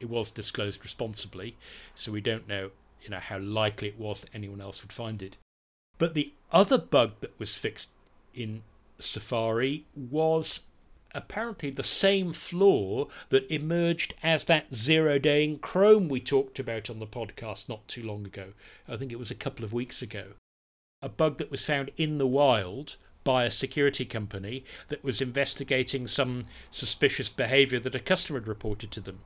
It 0.01 0.11
was 0.11 0.33
disclosed 0.33 0.83
responsibly, 0.83 1.57
so 1.95 2.11
we 2.11 2.21
don't 2.21 2.49
know, 2.49 2.73
you 3.01 3.11
know, 3.11 3.21
how 3.21 3.39
likely 3.39 3.87
it 3.87 3.99
was 3.99 4.23
that 4.23 4.35
anyone 4.35 4.61
else 4.61 4.83
would 4.83 4.93
find 4.93 5.23
it. 5.23 5.37
But 5.99 6.15
the 6.15 6.33
other 6.51 6.79
bug 6.79 7.13
that 7.21 7.39
was 7.39 7.55
fixed 7.55 7.91
in 8.35 8.65
Safari 8.99 9.87
was 9.95 10.61
apparently 11.15 11.71
the 11.71 11.83
same 11.83 12.33
flaw 12.33 13.07
that 13.29 13.51
emerged 13.51 14.15
as 14.23 14.45
that 14.45 14.75
zero 14.75 15.19
day 15.19 15.45
in 15.45 15.59
Chrome 15.59 16.09
we 16.09 16.21
talked 16.21 16.59
about 16.59 16.91
on 16.91 16.99
the 16.99 17.07
podcast 17.07 17.69
not 17.69 17.87
too 17.87 18.03
long 18.03 18.27
ago. 18.27 18.53
I 18.89 18.97
think 18.97 19.13
it 19.13 19.19
was 19.19 19.31
a 19.31 19.37
couple 19.37 19.65
of 19.65 19.73
weeks 19.73 20.03
ago. 20.03 20.33
A 21.03 21.09
bug 21.09 21.39
that 21.39 21.51
was 21.51 21.65
found 21.65 21.91
in 21.97 22.19
the 22.19 22.27
wild 22.27 22.97
by 23.23 23.45
a 23.45 23.51
security 23.51 24.05
company 24.05 24.65
that 24.89 25.05
was 25.05 25.21
investigating 25.21 26.09
some 26.09 26.47
suspicious 26.71 27.29
behavior 27.29 27.79
that 27.81 27.95
a 27.95 28.01
customer 28.01 28.41
had 28.41 28.49
reported 28.49 28.91
to 28.91 29.01
them 29.01 29.21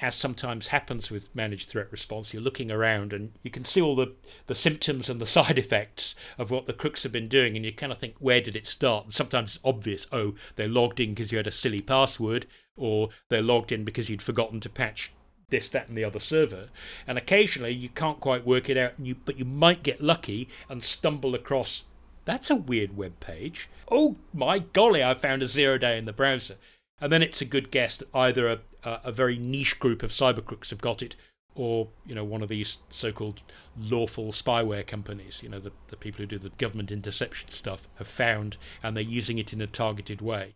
as 0.00 0.14
sometimes 0.14 0.68
happens 0.68 1.10
with 1.10 1.34
managed 1.34 1.68
threat 1.68 1.90
response, 1.92 2.32
you're 2.32 2.42
looking 2.42 2.70
around 2.70 3.12
and 3.12 3.32
you 3.42 3.50
can 3.50 3.64
see 3.64 3.80
all 3.80 3.94
the, 3.94 4.14
the 4.46 4.54
symptoms 4.54 5.10
and 5.10 5.20
the 5.20 5.26
side 5.38 5.58
effects 5.58 6.14
of 6.38 6.50
what 6.50 6.66
the 6.66 6.72
crooks 6.72 7.02
have 7.02 7.12
been 7.12 7.28
doing, 7.28 7.56
and 7.56 7.64
you 7.64 7.72
kind 7.72 7.92
of 7.92 7.98
think, 7.98 8.14
where 8.18 8.40
did 8.40 8.56
it 8.56 8.66
start? 8.66 9.04
And 9.04 9.14
sometimes 9.14 9.56
it's 9.56 9.64
obvious, 9.64 10.06
oh, 10.12 10.34
they 10.56 10.66
logged 10.66 11.00
in 11.00 11.10
because 11.10 11.32
you 11.32 11.38
had 11.38 11.46
a 11.46 11.52
silly 11.52 11.82
password, 11.82 12.46
or 12.76 13.10
they 13.28 13.40
logged 13.40 13.72
in 13.72 13.84
because 13.84 14.08
you'd 14.08 14.22
forgotten 14.22 14.60
to 14.60 14.68
patch 14.68 15.12
this, 15.50 15.68
that, 15.68 15.88
and 15.88 15.98
the 15.98 16.04
other 16.04 16.20
server. 16.20 16.68
And 17.06 17.18
occasionally 17.18 17.72
you 17.72 17.88
can't 17.88 18.20
quite 18.20 18.46
work 18.46 18.70
it 18.70 18.76
out, 18.76 18.94
you, 18.98 19.16
but 19.24 19.38
you 19.38 19.44
might 19.44 19.82
get 19.82 20.00
lucky 20.00 20.48
and 20.68 20.82
stumble 20.82 21.34
across 21.34 21.84
that's 22.26 22.50
a 22.50 22.54
weird 22.54 22.96
web 22.96 23.18
page. 23.18 23.68
Oh 23.90 24.16
my 24.32 24.60
golly, 24.60 25.02
I 25.02 25.14
found 25.14 25.42
a 25.42 25.46
zero 25.46 25.78
day 25.78 25.98
in 25.98 26.04
the 26.04 26.12
browser. 26.12 26.56
And 27.00 27.12
then 27.12 27.22
it's 27.22 27.40
a 27.40 27.46
good 27.46 27.70
guess 27.70 27.96
that 27.96 28.14
either 28.14 28.48
a, 28.48 28.60
a, 28.84 29.12
very 29.12 29.38
niche 29.38 29.78
group 29.78 30.02
of 30.02 30.10
cyber 30.10 30.44
crooks 30.44 30.70
have 30.70 30.80
got 30.80 31.02
it, 31.02 31.16
or 31.54 31.88
you 32.06 32.14
know 32.14 32.24
one 32.24 32.42
of 32.42 32.48
these 32.48 32.78
so-called 32.90 33.40
lawful 33.78 34.32
spyware 34.32 34.86
companies, 34.86 35.42
you 35.42 35.48
know 35.48 35.60
the, 35.60 35.72
the 35.88 35.96
people 35.96 36.18
who 36.18 36.26
do 36.26 36.38
the 36.38 36.50
government 36.50 36.90
interception 36.90 37.50
stuff, 37.50 37.88
have 37.96 38.06
found 38.06 38.56
and 38.82 38.96
they're 38.96 39.04
using 39.04 39.38
it 39.38 39.52
in 39.52 39.60
a 39.60 39.66
targeted 39.66 40.20
way. 40.20 40.54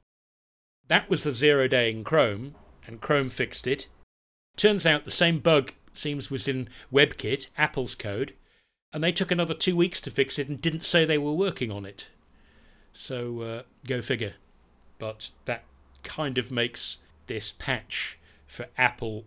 That 0.89 1.09
was 1.09 1.23
the 1.23 1.33
zero 1.33 1.67
day 1.67 1.91
in 1.91 2.05
Chrome, 2.05 2.55
and 2.87 3.01
Chrome 3.01 3.31
fixed 3.31 3.67
it. 3.67 3.87
Turns 4.57 4.87
out 4.87 5.05
the 5.05 5.11
same 5.11 5.39
bug 5.39 5.73
seems 5.95 6.31
was 6.31 6.47
in 6.47 6.69
WebKit, 6.93 7.47
Apple's 7.57 7.95
code, 7.95 8.35
and 8.93 9.03
they 9.03 9.13
took 9.13 9.31
another 9.31 9.55
two 9.55 9.77
weeks 9.77 10.01
to 10.03 10.11
fix 10.11 10.39
it 10.39 10.49
and 10.49 10.61
didn't 10.61 10.85
say 10.85 11.05
they 11.05 11.19
were 11.19 11.33
working 11.33 11.71
on 11.71 11.87
it. 11.87 12.09
So 12.93 13.41
uh, 13.41 13.63
go 13.87 14.03
figure. 14.03 14.35
But 14.99 15.31
that 15.47 15.65
kind 16.05 16.39
of 16.39 16.51
makes 16.51 16.99
this 17.27 17.53
patch 17.59 18.19
for 18.47 18.67
Apple 18.79 19.25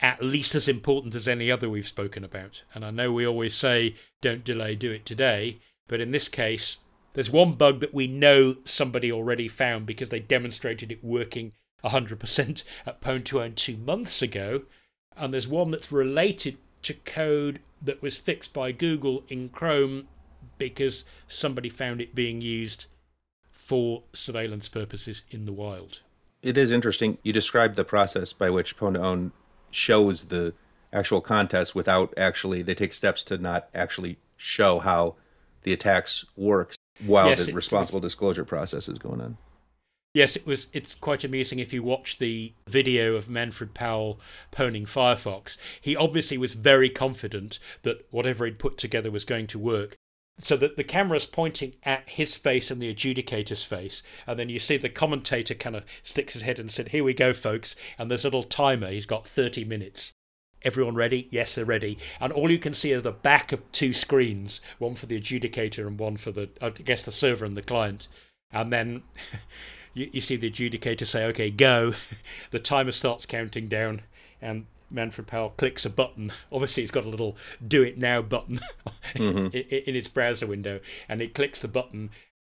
at 0.00 0.22
least 0.22 0.54
as 0.54 0.68
important 0.68 1.14
as 1.14 1.28
any 1.28 1.50
other 1.50 1.68
we've 1.68 1.86
spoken 1.86 2.24
about. 2.24 2.62
And 2.74 2.84
I 2.84 2.90
know 2.90 3.12
we 3.12 3.26
always 3.26 3.54
say, 3.54 3.96
don't 4.20 4.44
delay, 4.44 4.74
do 4.74 4.90
it 4.90 5.04
today. 5.04 5.58
But 5.88 6.00
in 6.00 6.10
this 6.10 6.28
case, 6.28 6.78
there's 7.12 7.30
one 7.30 7.52
bug 7.52 7.80
that 7.80 7.92
we 7.92 8.06
know 8.06 8.56
somebody 8.64 9.12
already 9.12 9.48
found 9.48 9.86
because 9.86 10.08
they 10.08 10.20
demonstrated 10.20 10.90
it 10.90 11.04
working 11.04 11.52
100% 11.84 12.64
at 12.86 13.00
Pwn 13.00 13.24
to 13.26 13.42
Own 13.42 13.50
oh 13.50 13.52
two 13.54 13.76
months 13.76 14.22
ago. 14.22 14.62
And 15.16 15.34
there's 15.34 15.48
one 15.48 15.70
that's 15.70 15.92
related 15.92 16.56
to 16.82 16.94
code 16.94 17.60
that 17.82 18.00
was 18.00 18.16
fixed 18.16 18.52
by 18.52 18.72
Google 18.72 19.24
in 19.28 19.50
Chrome 19.50 20.08
because 20.56 21.04
somebody 21.28 21.68
found 21.68 22.00
it 22.00 22.14
being 22.14 22.40
used 22.40 22.86
for 23.50 24.04
surveillance 24.12 24.68
purposes 24.68 25.22
in 25.30 25.44
the 25.44 25.52
wild 25.52 26.00
it 26.42 26.56
is 26.56 26.72
interesting. 26.72 27.18
You 27.22 27.32
described 27.32 27.76
the 27.76 27.84
process 27.84 28.32
by 28.32 28.50
which 28.50 28.76
Pwn 28.76 28.94
to 28.94 29.32
shows 29.70 30.26
the 30.26 30.54
actual 30.92 31.20
contest 31.20 31.74
without 31.74 32.12
actually 32.18 32.62
they 32.62 32.74
take 32.74 32.92
steps 32.92 33.22
to 33.24 33.38
not 33.38 33.68
actually 33.74 34.18
show 34.36 34.80
how 34.80 35.14
the 35.62 35.72
attacks 35.72 36.24
work 36.36 36.74
while 37.04 37.28
yes, 37.28 37.46
the 37.46 37.52
responsible 37.52 38.00
disclosure 38.00 38.44
process 38.44 38.88
is 38.88 38.98
going 38.98 39.20
on. 39.20 39.36
Yes, 40.12 40.34
it 40.34 40.44
was. 40.44 40.66
It's 40.72 40.94
quite 40.94 41.22
amusing 41.22 41.60
if 41.60 41.72
you 41.72 41.84
watch 41.84 42.18
the 42.18 42.52
video 42.66 43.14
of 43.14 43.30
Manfred 43.30 43.74
Paul 43.74 44.18
pwning 44.50 44.82
Firefox. 44.82 45.56
He 45.80 45.94
obviously 45.94 46.36
was 46.36 46.54
very 46.54 46.90
confident 46.90 47.60
that 47.82 48.06
whatever 48.10 48.44
he'd 48.44 48.58
put 48.58 48.76
together 48.76 49.10
was 49.10 49.24
going 49.24 49.46
to 49.48 49.58
work, 49.58 49.96
so 50.42 50.56
that 50.56 50.76
the 50.76 50.84
camera's 50.84 51.26
pointing 51.26 51.74
at 51.84 52.08
his 52.08 52.34
face 52.34 52.70
and 52.70 52.80
the 52.80 52.92
adjudicator's 52.92 53.64
face, 53.64 54.02
and 54.26 54.38
then 54.38 54.48
you 54.48 54.58
see 54.58 54.76
the 54.76 54.88
commentator 54.88 55.54
kind 55.54 55.76
of 55.76 55.84
sticks 56.02 56.34
his 56.34 56.42
head 56.42 56.58
and 56.58 56.70
said, 56.70 56.88
"Here 56.88 57.04
we 57.04 57.14
go, 57.14 57.32
folks." 57.32 57.76
And 57.98 58.10
there's 58.10 58.24
a 58.24 58.28
little 58.28 58.42
timer. 58.42 58.90
He's 58.90 59.06
got 59.06 59.26
30 59.26 59.64
minutes. 59.64 60.12
Everyone 60.62 60.94
ready? 60.94 61.26
Yes, 61.30 61.54
they're 61.54 61.64
ready. 61.64 61.98
And 62.20 62.32
all 62.32 62.50
you 62.50 62.58
can 62.58 62.74
see 62.74 62.92
are 62.92 63.00
the 63.00 63.12
back 63.12 63.50
of 63.50 63.60
two 63.72 63.94
screens, 63.94 64.60
one 64.78 64.94
for 64.94 65.06
the 65.06 65.18
adjudicator 65.18 65.86
and 65.86 65.98
one 65.98 66.18
for 66.18 66.32
the, 66.32 66.50
I 66.60 66.70
guess, 66.70 67.02
the 67.02 67.12
server 67.12 67.46
and 67.46 67.56
the 67.56 67.62
client. 67.62 68.08
And 68.52 68.70
then 68.70 69.02
you, 69.94 70.10
you 70.12 70.20
see 70.20 70.36
the 70.36 70.50
adjudicator 70.50 71.06
say, 71.06 71.24
"Okay, 71.26 71.50
go." 71.50 71.94
the 72.50 72.58
timer 72.58 72.92
starts 72.92 73.26
counting 73.26 73.68
down, 73.68 74.02
and 74.42 74.66
Manfred 74.90 75.26
Paul 75.26 75.50
clicks 75.56 75.84
a 75.84 75.90
button. 75.90 76.32
Obviously, 76.50 76.82
he's 76.82 76.90
got 76.90 77.04
a 77.04 77.08
little 77.08 77.36
"Do 77.66 77.82
It 77.82 77.98
Now" 77.98 78.22
button 78.22 78.60
mm-hmm. 79.14 79.56
in, 79.56 79.62
in 79.62 79.94
his 79.94 80.08
browser 80.08 80.46
window, 80.46 80.80
and 81.08 81.20
he 81.20 81.28
clicks 81.28 81.60
the 81.60 81.68
button, 81.68 82.10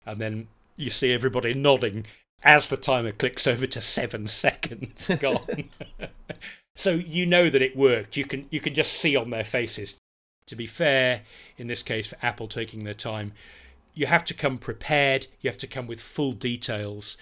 and 0.06 0.20
then 0.20 0.48
you 0.76 0.90
see 0.90 1.12
everybody 1.12 1.54
nodding 1.54 2.06
as 2.44 2.68
the 2.68 2.78
timer 2.78 3.12
clicks 3.12 3.46
over 3.46 3.68
to 3.68 3.82
seven 3.82 4.28
seconds 4.28 5.10
gone. 5.20 5.70
so 6.76 6.92
you 6.92 7.26
know 7.26 7.50
that 7.50 7.62
it 7.62 7.76
worked. 7.76 8.18
You 8.18 8.26
can 8.26 8.48
you 8.50 8.60
can 8.60 8.74
just 8.74 8.94
see 8.94 9.16
on 9.16 9.30
their 9.30 9.46
faces. 9.46 9.96
To 10.48 10.56
be 10.56 10.66
fair, 10.66 11.22
in 11.58 11.68
this 11.68 11.84
case, 11.84 12.08
for 12.08 12.18
Apple 12.22 12.48
taking 12.48 12.84
their 12.84 12.94
time, 12.94 13.32
you 13.94 14.08
have 14.08 14.26
to 14.26 14.34
come 14.34 14.58
prepared. 14.58 15.28
You 15.40 15.50
have 15.50 15.60
to 15.60 15.68
come 15.68 15.88
with 15.88 16.02
full 16.02 16.34
details. 16.34 17.16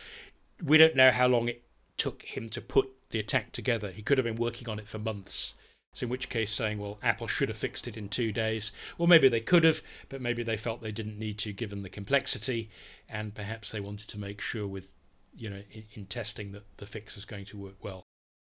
We 0.63 0.77
don't 0.77 0.95
know 0.95 1.11
how 1.11 1.27
long 1.27 1.47
it 1.47 1.61
took 1.97 2.23
him 2.23 2.49
to 2.49 2.61
put 2.61 2.89
the 3.11 3.19
attack 3.19 3.51
together. 3.51 3.91
He 3.91 4.01
could 4.01 4.17
have 4.17 4.25
been 4.25 4.35
working 4.35 4.69
on 4.69 4.79
it 4.79 4.87
for 4.87 4.99
months. 4.99 5.55
So, 5.95 6.03
in 6.03 6.09
which 6.09 6.29
case, 6.29 6.51
saying, 6.51 6.77
well, 6.77 6.99
Apple 7.01 7.27
should 7.27 7.49
have 7.49 7.57
fixed 7.57 7.87
it 7.87 7.97
in 7.97 8.09
two 8.09 8.31
days. 8.31 8.71
Well, 8.97 9.07
maybe 9.07 9.27
they 9.27 9.39
could 9.39 9.63
have, 9.63 9.81
but 10.07 10.21
maybe 10.21 10.43
they 10.43 10.55
felt 10.55 10.81
they 10.81 10.91
didn't 10.91 11.17
need 11.17 11.39
to 11.39 11.51
given 11.51 11.81
the 11.81 11.89
complexity, 11.89 12.69
and 13.09 13.33
perhaps 13.33 13.71
they 13.71 13.79
wanted 13.79 14.07
to 14.09 14.19
make 14.19 14.39
sure 14.39 14.67
with 14.67 14.91
you 15.35 15.49
know, 15.49 15.61
in, 15.71 15.83
in 15.93 16.05
testing 16.05 16.51
that 16.51 16.63
the 16.77 16.85
fix 16.85 17.17
is 17.17 17.25
going 17.25 17.45
to 17.45 17.57
work 17.57 17.75
well. 17.81 18.03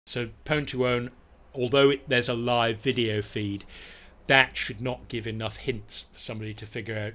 So 0.06 0.30
Pwn2Own, 0.46 1.10
although 1.54 1.92
it, 1.92 2.08
there's 2.08 2.30
a 2.30 2.34
live 2.34 2.80
video 2.80 3.22
feed, 3.22 3.66
that 4.28 4.56
should 4.58 4.82
not 4.82 5.08
give 5.08 5.26
enough 5.26 5.58
hints 5.58 6.06
for 6.12 6.20
somebody 6.20 6.54
to 6.56 6.66
figure 6.66 6.98
out 6.98 7.14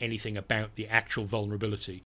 anything 0.00 0.36
about 0.36 0.74
the 0.74 0.88
actual 0.88 1.24
vulnerability. 1.24 2.02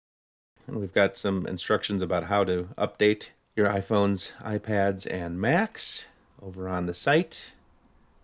And 0.67 0.77
we've 0.77 0.93
got 0.93 1.17
some 1.17 1.45
instructions 1.47 2.01
about 2.01 2.25
how 2.25 2.43
to 2.45 2.69
update 2.77 3.31
your 3.55 3.67
iPhones, 3.67 4.31
iPads, 4.41 5.11
and 5.11 5.39
Macs 5.39 6.07
over 6.41 6.67
on 6.67 6.85
the 6.85 6.93
site. 6.93 7.53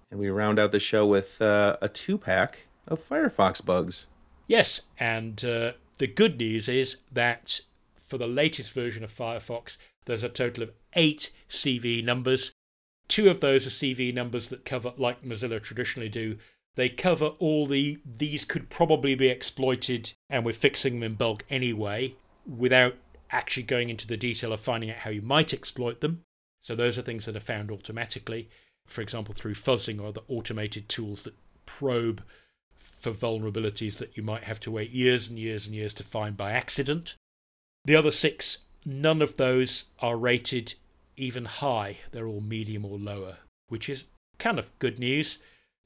And 0.10 0.20
we 0.20 0.30
round 0.30 0.58
out 0.58 0.72
the 0.72 0.80
show 0.80 1.06
with 1.06 1.42
uh, 1.42 1.78
a 1.82 1.90
two 1.90 2.18
pack 2.18 2.68
of 2.88 3.08
Firefox 3.08 3.64
bugs. 3.64 4.08
Yes, 4.48 4.82
and 5.00 5.44
uh, 5.44 5.74
the 5.98 6.08
good 6.08 6.38
news 6.38 6.70
is 6.70 6.98
that 7.12 7.60
for 7.98 8.18
the 8.18 8.28
latest 8.28 8.72
version 8.72 9.04
of 9.04 9.14
Firefox, 9.14 9.78
there's 10.06 10.24
a 10.24 10.30
total 10.30 10.64
of 10.64 10.72
eight 10.94 11.32
CVE 11.50 12.04
numbers. 12.06 12.54
Two 13.10 13.30
of 13.30 13.42
those 13.42 13.68
are 13.68 13.70
CVE 13.70 14.14
numbers 14.14 14.48
that 14.48 14.64
cover, 14.64 14.94
like 14.98 15.24
Mozilla 15.24 15.62
traditionally 15.62 16.10
do, 16.10 16.38
they 16.76 16.90
cover 16.90 17.34
all 17.40 17.66
the 17.66 18.00
these 18.06 18.46
could 18.46 18.70
probably 18.70 19.16
be 19.16 19.28
exploited, 19.28 20.14
and 20.30 20.46
we're 20.46 20.54
fixing 20.54 20.94
them 20.94 21.04
in 21.04 21.16
bulk 21.16 21.44
anyway, 21.50 22.16
without 22.46 22.96
actually 23.32 23.64
going 23.64 23.90
into 23.90 24.08
the 24.08 24.18
detail 24.18 24.54
of 24.54 24.60
finding 24.60 24.90
out 24.90 24.98
how 24.98 25.10
you 25.10 25.22
might 25.22 25.54
exploit 25.54 26.02
them. 26.02 26.24
So 26.62 26.76
those 26.76 26.98
are 26.98 27.02
things 27.02 27.26
that 27.26 27.36
are 27.36 27.42
found 27.42 27.72
automatically, 27.72 28.50
for 28.86 29.02
example, 29.02 29.34
through 29.34 29.56
fuzzing 29.56 30.02
or 30.02 30.12
the 30.12 30.24
automated 30.28 30.90
tools 30.90 31.24
that 31.24 31.36
probe 31.66 32.24
for 32.76 33.12
vulnerabilities 33.12 33.98
that 33.98 34.18
you 34.18 34.24
might 34.24 34.44
have 34.44 34.60
to 34.62 34.72
wait 34.72 34.90
years 34.92 35.28
and 35.28 35.38
years 35.38 35.66
and 35.66 35.76
years 35.76 35.94
to 35.94 36.04
find 36.04 36.36
by 36.36 36.52
accident. 36.52 37.16
The 37.86 37.96
other 37.96 38.12
six, 38.12 38.60
none 38.86 39.22
of 39.22 39.38
those 39.38 39.86
are 40.00 40.18
rated 40.18 40.76
even 41.16 41.46
high. 41.46 41.98
They're 42.12 42.28
all 42.28 42.42
medium 42.42 42.86
or 42.86 42.98
lower, 42.98 43.38
which 43.68 43.90
is 43.90 44.06
kind 44.40 44.60
of 44.60 44.68
good 44.80 45.00
news. 45.00 45.38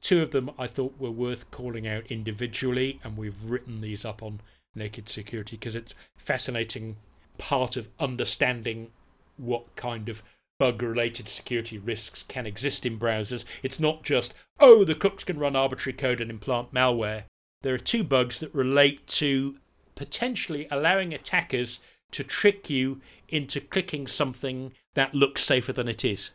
Two 0.02 0.22
of 0.22 0.32
them 0.32 0.50
I 0.58 0.68
thought 0.68 1.00
were 1.00 1.12
worth 1.12 1.52
calling 1.52 1.88
out 1.88 2.06
individually, 2.08 3.00
and 3.04 3.16
we've 3.16 3.44
written 3.44 3.82
these 3.82 4.04
up 4.04 4.24
on 4.24 4.42
Naked 4.74 5.10
Security 5.10 5.58
because 5.58 5.76
it's 5.76 5.94
fascinating 6.18 6.96
part 7.38 7.78
of 7.78 7.90
understanding 8.00 8.92
what 9.38 9.76
kind 9.76 10.10
of 10.10 10.24
bug 10.60 10.82
related 10.82 11.28
security 11.28 11.78
risks 11.78 12.24
can 12.28 12.46
exist 12.46 12.86
in 12.86 13.00
browsers. 13.00 13.46
It's 13.64 13.80
not 13.80 14.04
just, 14.04 14.34
oh, 14.60 14.84
the 14.84 14.96
cooks 14.96 15.24
can 15.24 15.40
run 15.40 15.56
arbitrary 15.56 15.98
code 15.98 16.22
and 16.22 16.30
implant 16.30 16.74
malware. 16.74 17.24
There 17.62 17.74
are 17.74 17.80
two 17.80 18.04
bugs 18.04 18.40
that 18.40 18.54
relate 18.54 19.08
to 19.08 19.56
potentially 19.96 20.68
allowing 20.70 21.14
attackers 21.14 21.80
to 22.12 22.24
trick 22.24 22.70
you 22.70 23.02
into 23.30 23.60
clicking 23.62 24.08
something 24.08 24.74
that 24.94 25.16
looks 25.16 25.44
safer 25.44 25.74
than 25.74 25.88
it 25.88 26.04
is. 26.04 26.32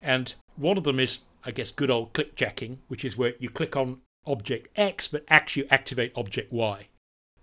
And 0.00 0.34
one 0.56 0.78
of 0.78 0.84
them 0.84 1.00
is 1.00 1.18
I 1.46 1.52
guess, 1.52 1.70
good 1.70 1.90
old 1.90 2.12
clickjacking, 2.12 2.78
which 2.88 3.04
is 3.04 3.16
where 3.16 3.34
you 3.38 3.48
click 3.48 3.76
on 3.76 4.00
object 4.26 4.68
X 4.76 5.06
but 5.06 5.24
actually 5.28 5.70
activate 5.70 6.12
object 6.16 6.52
Y. 6.52 6.88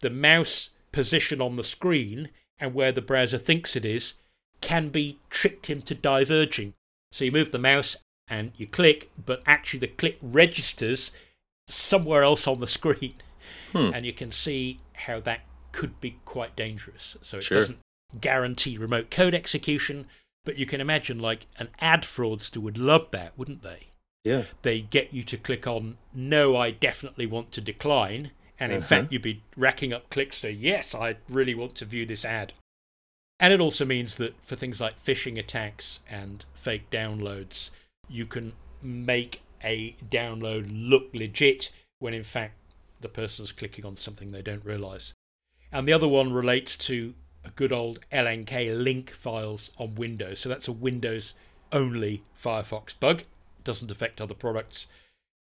The 0.01 0.09
mouse 0.09 0.71
position 0.91 1.39
on 1.39 1.55
the 1.55 1.63
screen 1.63 2.29
and 2.63 2.73
where 2.73 2.93
the 2.93 3.01
browser 3.01 3.37
thinks 3.37 3.75
it 3.75 3.83
is 3.83 4.13
can 4.61 4.87
be 4.87 5.19
tricked 5.29 5.69
into 5.69 5.93
diverging. 5.93 6.73
So 7.11 7.25
you 7.25 7.31
move 7.31 7.51
the 7.51 7.59
mouse 7.59 7.97
and 8.29 8.53
you 8.55 8.65
click, 8.65 9.11
but 9.23 9.43
actually 9.45 9.81
the 9.81 9.87
click 9.87 10.17
registers 10.21 11.11
somewhere 11.67 12.23
else 12.23 12.47
on 12.47 12.61
the 12.61 12.67
screen. 12.67 13.15
Hmm. 13.73 13.91
And 13.93 14.05
you 14.05 14.13
can 14.13 14.31
see 14.31 14.79
how 14.93 15.19
that 15.19 15.41
could 15.73 15.99
be 15.99 16.19
quite 16.23 16.55
dangerous. 16.55 17.17
So 17.21 17.37
it 17.37 17.43
sure. 17.43 17.57
doesn't 17.57 17.79
guarantee 18.21 18.77
remote 18.77 19.11
code 19.11 19.33
execution, 19.33 20.07
but 20.45 20.57
you 20.57 20.65
can 20.65 20.79
imagine 20.79 21.19
like 21.19 21.47
an 21.59 21.67
ad 21.79 22.03
fraudster 22.03 22.59
would 22.59 22.77
love 22.77 23.11
that, 23.11 23.37
wouldn't 23.37 23.61
they? 23.61 23.87
Yeah. 24.23 24.43
They 24.61 24.79
get 24.79 25.13
you 25.13 25.23
to 25.23 25.35
click 25.35 25.67
on 25.67 25.97
no, 26.13 26.55
I 26.55 26.71
definitely 26.71 27.25
want 27.25 27.51
to 27.51 27.61
decline. 27.61 28.31
And 28.59 28.71
in 28.71 28.79
uh-huh. 28.79 28.87
fact, 28.87 29.11
you'd 29.11 29.21
be 29.21 29.43
racking 29.55 29.93
up 29.93 30.09
clicks 30.09 30.39
to 30.41 30.51
yes, 30.51 30.93
I 30.93 31.17
really 31.27 31.55
want 31.55 31.75
to 31.75 31.85
view 31.85 32.05
this 32.05 32.23
ad. 32.23 32.53
And 33.39 33.51
it 33.51 33.59
also 33.59 33.83
means 33.83 34.15
that 34.15 34.35
for 34.43 34.55
things 34.55 34.79
like 34.79 35.03
phishing 35.03 35.37
attacks 35.37 35.99
and 36.09 36.45
fake 36.53 36.89
downloads, 36.89 37.71
you 38.07 38.25
can 38.25 38.53
make 38.81 39.41
a 39.63 39.95
download 40.09 40.67
look 40.69 41.09
legit 41.13 41.71
when 41.99 42.13
in 42.13 42.23
fact 42.23 42.55
the 43.01 43.09
person's 43.09 43.51
clicking 43.51 43.85
on 43.85 43.95
something 43.95 44.31
they 44.31 44.41
don't 44.41 44.63
realize. 44.63 45.13
And 45.71 45.87
the 45.87 45.93
other 45.93 46.07
one 46.07 46.31
relates 46.31 46.77
to 46.77 47.13
a 47.43 47.49
good 47.49 47.71
old 47.71 47.99
LNK 48.11 48.81
link 48.81 49.11
files 49.11 49.71
on 49.77 49.95
Windows. 49.95 50.39
So 50.39 50.49
that's 50.49 50.67
a 50.67 50.73
Windows 50.73 51.33
only 51.71 52.23
Firefox 52.41 52.93
bug 52.97 53.23
doesn't 53.63 53.91
affect 53.91 54.21
other 54.21 54.33
products. 54.33 54.87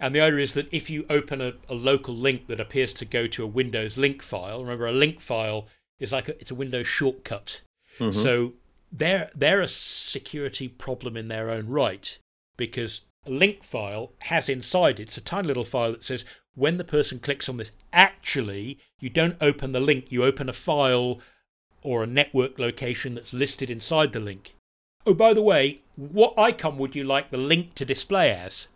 And 0.00 0.14
the 0.14 0.22
idea 0.22 0.40
is 0.40 0.54
that 0.54 0.72
if 0.72 0.88
you 0.88 1.04
open 1.10 1.42
a, 1.42 1.52
a 1.68 1.74
local 1.74 2.14
link 2.14 2.46
that 2.46 2.58
appears 2.58 2.94
to 2.94 3.04
go 3.04 3.26
to 3.26 3.44
a 3.44 3.46
Windows 3.46 3.98
link 3.98 4.22
file, 4.22 4.62
remember 4.62 4.86
a 4.86 4.92
link 4.92 5.20
file 5.20 5.68
is 5.98 6.10
like 6.10 6.28
a, 6.28 6.40
it's 6.40 6.50
a 6.50 6.54
Windows 6.54 6.86
shortcut. 6.86 7.60
Mm-hmm. 7.98 8.18
So 8.18 8.54
they're 8.90 9.30
they're 9.34 9.60
a 9.60 9.68
security 9.68 10.66
problem 10.66 11.16
in 11.16 11.28
their 11.28 11.50
own 11.50 11.68
right 11.68 12.18
because 12.56 13.02
a 13.26 13.30
link 13.30 13.62
file 13.62 14.12
has 14.20 14.48
inside 14.48 14.98
it, 14.98 15.08
it's 15.08 15.18
a 15.18 15.20
tiny 15.20 15.46
little 15.46 15.64
file 15.64 15.92
that 15.92 16.02
says 16.02 16.24
when 16.54 16.78
the 16.78 16.84
person 16.84 17.20
clicks 17.20 17.48
on 17.48 17.58
this, 17.58 17.70
actually 17.92 18.78
you 18.98 19.10
don't 19.10 19.36
open 19.40 19.72
the 19.72 19.80
link, 19.80 20.06
you 20.10 20.24
open 20.24 20.48
a 20.48 20.54
file 20.54 21.20
or 21.82 22.02
a 22.02 22.06
network 22.06 22.58
location 22.58 23.14
that's 23.14 23.32
listed 23.32 23.70
inside 23.70 24.12
the 24.12 24.20
link. 24.20 24.54
Oh, 25.06 25.14
by 25.14 25.32
the 25.32 25.42
way, 25.42 25.82
what 25.96 26.38
icon 26.38 26.76
would 26.78 26.94
you 26.94 27.04
like 27.04 27.30
the 27.30 27.38
link 27.38 27.74
to 27.76 27.84
display 27.84 28.32
as? 28.32 28.66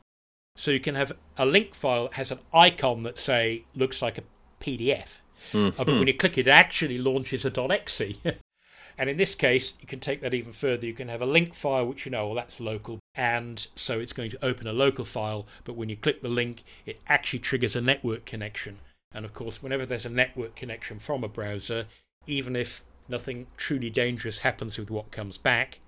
So 0.56 0.70
you 0.70 0.80
can 0.80 0.94
have 0.94 1.12
a 1.36 1.44
link 1.44 1.74
file 1.74 2.04
that 2.04 2.14
has 2.14 2.30
an 2.30 2.38
icon 2.52 3.02
that 3.02 3.18
say 3.18 3.64
looks 3.74 4.00
like 4.00 4.18
a 4.18 4.22
PDF, 4.60 5.18
mm-hmm. 5.52 5.80
uh, 5.80 5.84
but 5.84 5.88
when 5.88 6.06
you 6.06 6.14
click 6.14 6.38
it, 6.38 6.46
it 6.46 6.50
actually 6.50 6.98
launches 6.98 7.44
a 7.44 7.72
.exe. 7.72 8.02
and 8.98 9.10
in 9.10 9.16
this 9.16 9.34
case, 9.34 9.74
you 9.80 9.86
can 9.86 10.00
take 10.00 10.20
that 10.20 10.32
even 10.32 10.52
further. 10.52 10.86
You 10.86 10.94
can 10.94 11.08
have 11.08 11.20
a 11.20 11.26
link 11.26 11.54
file 11.54 11.86
which 11.86 12.06
you 12.06 12.12
know, 12.12 12.26
well, 12.26 12.36
that's 12.36 12.60
local, 12.60 13.00
and 13.14 13.66
so 13.74 13.98
it's 13.98 14.12
going 14.12 14.30
to 14.30 14.44
open 14.44 14.66
a 14.66 14.72
local 14.72 15.04
file. 15.04 15.46
But 15.64 15.74
when 15.74 15.88
you 15.88 15.96
click 15.96 16.22
the 16.22 16.28
link, 16.28 16.62
it 16.86 17.00
actually 17.08 17.40
triggers 17.40 17.74
a 17.74 17.80
network 17.80 18.24
connection. 18.24 18.78
And 19.12 19.24
of 19.24 19.34
course, 19.34 19.62
whenever 19.62 19.84
there's 19.84 20.06
a 20.06 20.10
network 20.10 20.56
connection 20.56 20.98
from 20.98 21.24
a 21.24 21.28
browser, 21.28 21.86
even 22.26 22.54
if 22.54 22.84
nothing 23.08 23.48
truly 23.56 23.90
dangerous 23.90 24.38
happens 24.38 24.78
with 24.78 24.90
what 24.90 25.10
comes 25.10 25.36
back, 25.36 25.80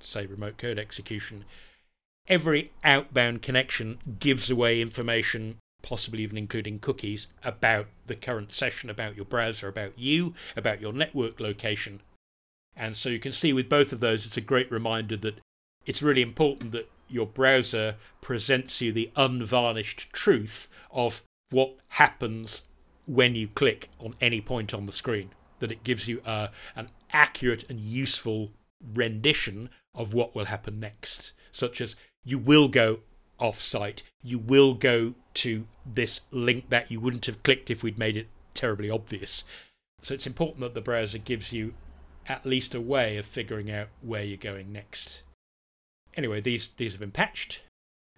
say 0.00 0.26
remote 0.26 0.58
code 0.58 0.78
execution, 0.78 1.44
every 2.28 2.72
outbound 2.84 3.42
connection 3.42 3.98
gives 4.18 4.50
away 4.50 4.80
information, 4.80 5.56
possibly 5.82 6.22
even 6.22 6.36
including 6.36 6.78
cookies, 6.78 7.28
about 7.42 7.86
the 8.06 8.14
current 8.14 8.52
session, 8.52 8.90
about 8.90 9.16
your 9.16 9.24
browser, 9.24 9.68
about 9.68 9.98
you, 9.98 10.34
about 10.56 10.80
your 10.80 10.92
network 10.92 11.40
location. 11.40 12.00
And 12.76 12.96
so 12.96 13.08
you 13.08 13.18
can 13.18 13.32
see 13.32 13.52
with 13.52 13.68
both 13.68 13.92
of 13.92 14.00
those, 14.00 14.26
it's 14.26 14.36
a 14.36 14.42
great 14.42 14.70
reminder 14.70 15.16
that 15.16 15.40
it's 15.86 16.02
really 16.02 16.22
important 16.22 16.72
that 16.72 16.90
your 17.08 17.26
browser 17.26 17.96
presents 18.20 18.80
you 18.80 18.92
the 18.92 19.10
unvarnished 19.16 20.12
truth 20.12 20.68
of 20.90 21.22
what 21.50 21.76
happens 21.88 22.62
when 23.06 23.34
you 23.34 23.48
click 23.48 23.88
on 23.98 24.14
any 24.20 24.40
point 24.40 24.74
on 24.74 24.86
the 24.86 24.92
screen. 24.92 25.30
That 25.60 25.72
it 25.72 25.82
gives 25.82 26.06
you 26.06 26.20
uh, 26.24 26.48
an 26.76 26.90
accurate 27.12 27.64
and 27.68 27.80
useful 27.80 28.50
rendition 28.94 29.70
of 29.94 30.14
what 30.14 30.34
will 30.34 30.44
happen 30.44 30.78
next, 30.78 31.32
such 31.50 31.80
as 31.80 31.96
you 32.24 32.38
will 32.38 32.68
go 32.68 33.00
off 33.38 33.60
site, 33.60 34.02
you 34.22 34.38
will 34.38 34.74
go 34.74 35.14
to 35.34 35.66
this 35.86 36.20
link 36.30 36.68
that 36.70 36.90
you 36.90 37.00
wouldn't 37.00 37.26
have 37.26 37.42
clicked 37.42 37.70
if 37.70 37.82
we'd 37.82 37.98
made 37.98 38.16
it 38.16 38.28
terribly 38.54 38.90
obvious. 38.90 39.44
So 40.02 40.14
it's 40.14 40.26
important 40.26 40.60
that 40.60 40.74
the 40.74 40.80
browser 40.80 41.18
gives 41.18 41.52
you 41.52 41.74
at 42.28 42.44
least 42.44 42.74
a 42.74 42.80
way 42.80 43.16
of 43.16 43.26
figuring 43.26 43.70
out 43.70 43.88
where 44.02 44.22
you're 44.22 44.36
going 44.36 44.72
next. 44.72 45.22
Anyway, 46.16 46.40
these, 46.40 46.70
these 46.76 46.92
have 46.92 47.00
been 47.00 47.10
patched, 47.10 47.62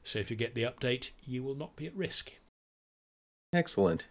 so 0.05 0.19
if 0.19 0.31
you 0.31 0.37
get 0.37 0.55
the 0.55 0.63
update, 0.63 1.11
you 1.25 1.43
will 1.43 1.55
not 1.55 1.77
be 1.77 1.87
at 1.87 1.97
risk. 1.97 2.33
Excellent. 3.53 4.07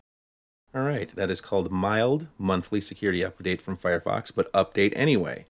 All 0.75 0.83
right, 0.83 1.13
that 1.15 1.31
is 1.31 1.41
called 1.41 1.71
Mild 1.71 2.27
Monthly 2.37 2.81
Security 2.81 3.21
Update 3.21 3.61
from 3.61 3.77
Firefox, 3.77 4.31
but 4.33 4.51
update 4.53 4.93
anyway. 4.95 5.45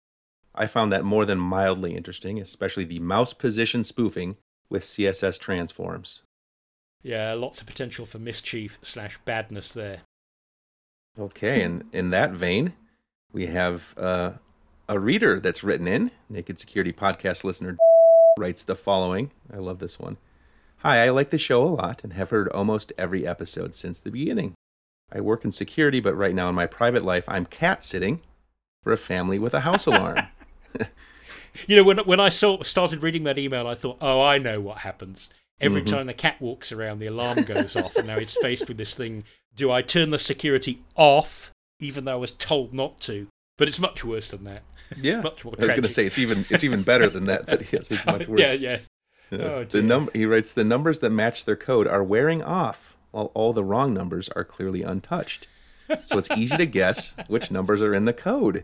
I 0.59 0.67
found 0.67 0.91
that 0.91 1.05
more 1.05 1.23
than 1.23 1.39
mildly 1.39 1.95
interesting, 1.95 2.37
especially 2.37 2.83
the 2.83 2.99
mouse 2.99 3.31
position 3.31 3.85
spoofing 3.85 4.35
with 4.69 4.83
CSS 4.83 5.39
transforms. 5.39 6.21
Yeah, 7.01 7.31
lots 7.33 7.61
of 7.61 7.67
potential 7.67 8.05
for 8.05 8.19
mischief 8.19 8.77
slash 8.81 9.17
badness 9.23 9.71
there. 9.71 10.01
Okay, 11.17 11.61
and 11.61 11.85
in 11.93 12.09
that 12.09 12.33
vein, 12.33 12.73
we 13.31 13.47
have 13.47 13.95
uh, 13.97 14.33
a 14.89 14.99
reader 14.99 15.39
that's 15.39 15.63
written 15.63 15.87
in. 15.87 16.11
Naked 16.29 16.59
Security 16.59 16.91
Podcast 16.91 17.45
listener 17.45 17.77
writes 18.37 18.63
the 18.63 18.75
following. 18.75 19.31
I 19.51 19.57
love 19.57 19.79
this 19.79 19.97
one. 19.97 20.17
Hi, 20.79 21.05
I 21.05 21.09
like 21.09 21.29
the 21.29 21.37
show 21.37 21.63
a 21.63 21.67
lot 21.67 22.03
and 22.03 22.13
have 22.13 22.31
heard 22.31 22.49
almost 22.49 22.91
every 22.97 23.25
episode 23.25 23.75
since 23.75 24.01
the 24.01 24.11
beginning. 24.11 24.55
I 25.09 25.21
work 25.21 25.45
in 25.45 25.53
security, 25.53 26.01
but 26.01 26.15
right 26.15 26.35
now 26.35 26.49
in 26.49 26.55
my 26.55 26.65
private 26.65 27.03
life, 27.03 27.23
I'm 27.29 27.45
cat 27.45 27.81
sitting 27.81 28.21
for 28.83 28.91
a 28.91 28.97
family 28.97 29.39
with 29.39 29.53
a 29.53 29.61
house 29.61 29.85
alarm. 29.85 30.17
You 31.67 31.75
know, 31.77 31.83
when 31.83 31.97
when 31.99 32.19
I 32.19 32.29
saw 32.29 32.61
started 32.63 33.03
reading 33.03 33.23
that 33.23 33.37
email, 33.37 33.67
I 33.67 33.75
thought, 33.75 33.97
oh, 34.01 34.21
I 34.21 34.37
know 34.37 34.59
what 34.61 34.79
happens. 34.79 35.29
Every 35.61 35.81
Mm-hmm. 35.81 35.93
time 35.93 36.07
the 36.07 36.13
cat 36.13 36.39
walks 36.41 36.71
around, 36.71 36.99
the 36.99 37.07
alarm 37.07 37.43
goes 37.43 37.75
off, 37.75 37.95
and 37.97 38.07
now 38.07 38.17
he's 38.17 38.35
faced 38.41 38.67
with 38.67 38.77
this 38.77 38.93
thing: 38.93 39.23
do 39.55 39.69
I 39.71 39.81
turn 39.81 40.09
the 40.11 40.19
security 40.19 40.81
off, 40.95 41.51
even 41.79 42.05
though 42.05 42.13
I 42.13 42.15
was 42.15 42.31
told 42.31 42.73
not 42.73 42.99
to? 43.01 43.27
But 43.57 43.67
it's 43.67 43.79
much 43.79 44.03
worse 44.05 44.27
than 44.27 44.43
that. 44.45 44.63
Yeah, 44.99 45.21
Much 45.21 45.45
more 45.45 45.53
I 45.59 45.65
was 45.65 45.69
going 45.71 45.83
to 45.83 45.89
say 45.89 46.05
it's 46.07 46.17
even 46.17 46.45
it's 46.49 46.63
even 46.63 46.81
better 46.81 47.09
than 47.09 47.25
that, 47.25 47.45
but 47.45 47.71
yes, 47.71 47.91
it's 47.91 48.05
much 48.07 48.27
worse. 48.29 48.39
yeah, 48.39 48.53
yeah. 48.53 48.79
Yeah. 49.29 49.43
Oh, 49.45 49.63
the 49.63 49.83
num- 49.83 50.09
he 50.13 50.25
writes 50.25 50.51
the 50.53 50.63
numbers 50.63 50.99
that 51.01 51.11
match 51.11 51.45
their 51.45 51.55
code 51.55 51.85
are 51.85 52.03
wearing 52.03 52.41
off, 52.41 52.97
while 53.11 53.29
all 53.35 53.53
the 53.53 53.63
wrong 53.63 53.93
numbers 53.93 54.29
are 54.29 54.43
clearly 54.43 54.81
untouched. 54.81 55.45
So 56.05 56.17
it's 56.17 56.31
easy 56.31 56.57
to 56.57 56.65
guess 56.65 57.13
which 57.27 57.51
numbers 57.51 57.81
are 57.83 57.93
in 57.93 58.05
the 58.05 58.13
code. 58.13 58.63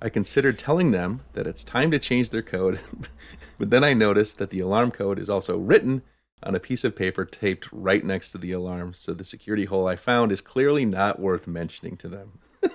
I 0.00 0.10
considered 0.10 0.58
telling 0.58 0.90
them 0.90 1.22
that 1.32 1.46
it's 1.46 1.64
time 1.64 1.90
to 1.90 1.98
change 1.98 2.28
their 2.30 2.42
code, 2.42 2.80
but 3.58 3.70
then 3.70 3.82
I 3.82 3.94
noticed 3.94 4.36
that 4.38 4.50
the 4.50 4.60
alarm 4.60 4.90
code 4.90 5.18
is 5.18 5.30
also 5.30 5.56
written 5.56 6.02
on 6.42 6.54
a 6.54 6.60
piece 6.60 6.84
of 6.84 6.94
paper 6.94 7.24
taped 7.24 7.68
right 7.72 8.04
next 8.04 8.32
to 8.32 8.38
the 8.38 8.52
alarm. 8.52 8.92
So 8.92 9.14
the 9.14 9.24
security 9.24 9.64
hole 9.64 9.88
I 9.88 9.96
found 9.96 10.32
is 10.32 10.42
clearly 10.42 10.84
not 10.84 11.18
worth 11.18 11.46
mentioning 11.46 11.96
to 11.98 12.08
them. 12.08 12.38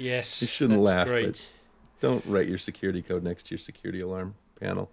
Yes, 0.00 0.40
You 0.40 0.46
shouldn't 0.46 0.78
laugh, 0.78 1.08
Great. 1.08 1.26
but- 1.26 1.46
Don't 1.98 2.24
write 2.24 2.46
your 2.46 2.58
security 2.58 3.02
code 3.02 3.24
next 3.24 3.48
to 3.48 3.54
your 3.56 3.58
security 3.58 3.98
alarm 3.98 4.36
panel. 4.60 4.92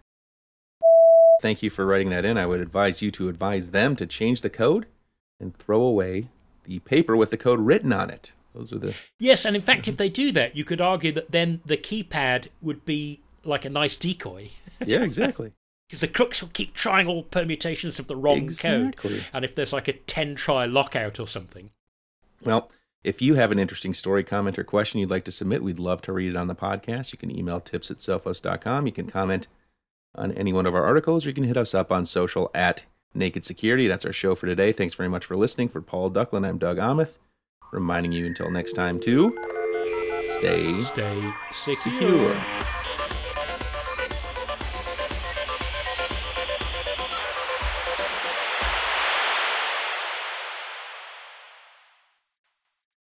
Thank 1.43 1.61
you 1.61 1.69
for 1.69 1.85
writing 1.85 2.09
that 2.09 2.25
in. 2.25 2.39
I 2.39 2.47
would 2.47 2.59
advise 2.59 3.03
you 3.03 3.11
to 3.11 3.29
advise 3.29 3.69
them 3.69 3.95
to 3.97 4.07
change 4.07 4.41
the 4.41 4.49
code 4.49 4.87
and 5.39 5.55
throw 5.55 5.79
away 5.83 6.29
the 6.63 6.79
paper 6.79 7.15
with 7.15 7.29
the 7.29 7.37
code 7.37 7.59
written 7.59 7.93
on 7.93 8.09
it. 8.09 8.31
Those 8.55 8.73
are 8.73 8.79
the 8.79 8.95
Yes, 9.19 9.45
and 9.45 9.55
in 9.55 9.61
fact, 9.61 9.87
if 9.87 9.97
they 9.97 10.09
do 10.09 10.31
that, 10.31 10.55
you 10.55 10.63
could 10.63 10.81
argue 10.81 11.11
that 11.11 11.31
then 11.31 11.61
the 11.65 11.77
keypad 11.77 12.47
would 12.61 12.85
be 12.85 13.21
like 13.43 13.65
a 13.65 13.69
nice 13.69 13.95
decoy. 13.97 14.49
yeah, 14.85 15.03
exactly. 15.03 15.51
Because 15.87 16.01
the 16.01 16.07
crooks 16.07 16.41
will 16.41 16.49
keep 16.49 16.73
trying 16.73 17.07
all 17.07 17.23
permutations 17.23 17.99
of 17.99 18.07
the 18.07 18.15
wrong 18.15 18.49
code. 18.49 18.95
And 19.31 19.45
if 19.45 19.53
there's 19.53 19.73
like 19.73 19.87
a 19.87 19.93
10 19.93 20.33
try 20.33 20.65
lockout 20.65 21.19
or 21.19 21.27
something. 21.27 21.69
Well, 22.43 22.71
if 23.03 23.21
you 23.21 23.35
have 23.35 23.51
an 23.51 23.59
interesting 23.59 23.93
story, 23.93 24.23
comment, 24.23 24.57
or 24.57 24.63
question 24.63 24.99
you'd 24.99 25.11
like 25.11 25.25
to 25.25 25.31
submit, 25.31 25.61
we'd 25.61 25.77
love 25.77 26.01
to 26.03 26.11
read 26.11 26.31
it 26.31 26.35
on 26.35 26.47
the 26.47 26.55
podcast. 26.55 27.11
You 27.11 27.19
can 27.19 27.35
email 27.37 27.59
tips 27.59 27.91
at 27.91 27.97
sophos.com. 27.97 28.87
You 28.87 28.91
can 28.91 29.11
comment 29.11 29.47
on 30.15 30.31
any 30.31 30.51
one 30.51 30.65
of 30.65 30.73
our 30.73 30.83
articles, 30.83 31.25
or 31.25 31.29
you 31.29 31.35
can 31.35 31.43
hit 31.43 31.57
us 31.57 31.75
up 31.75 31.91
on 31.91 32.05
social 32.05 32.49
at 32.55 32.85
Naked 33.13 33.45
Security. 33.45 33.87
That's 33.87 34.05
our 34.05 34.13
show 34.13 34.33
for 34.33 34.47
today. 34.47 34.71
Thanks 34.71 34.95
very 34.95 35.09
much 35.09 35.25
for 35.25 35.35
listening. 35.35 35.69
For 35.69 35.81
Paul 35.81 36.09
Ducklin, 36.09 36.47
I'm 36.47 36.57
Doug 36.57 36.77
Aamoth, 36.77 37.19
reminding 37.71 38.11
you 38.11 38.25
until 38.25 38.49
next 38.51 38.73
time 38.73 38.99
to 39.01 39.35
stay 40.37 40.81
Stay 40.81 41.31
secure. 41.51 41.75
secure. 42.35 43.04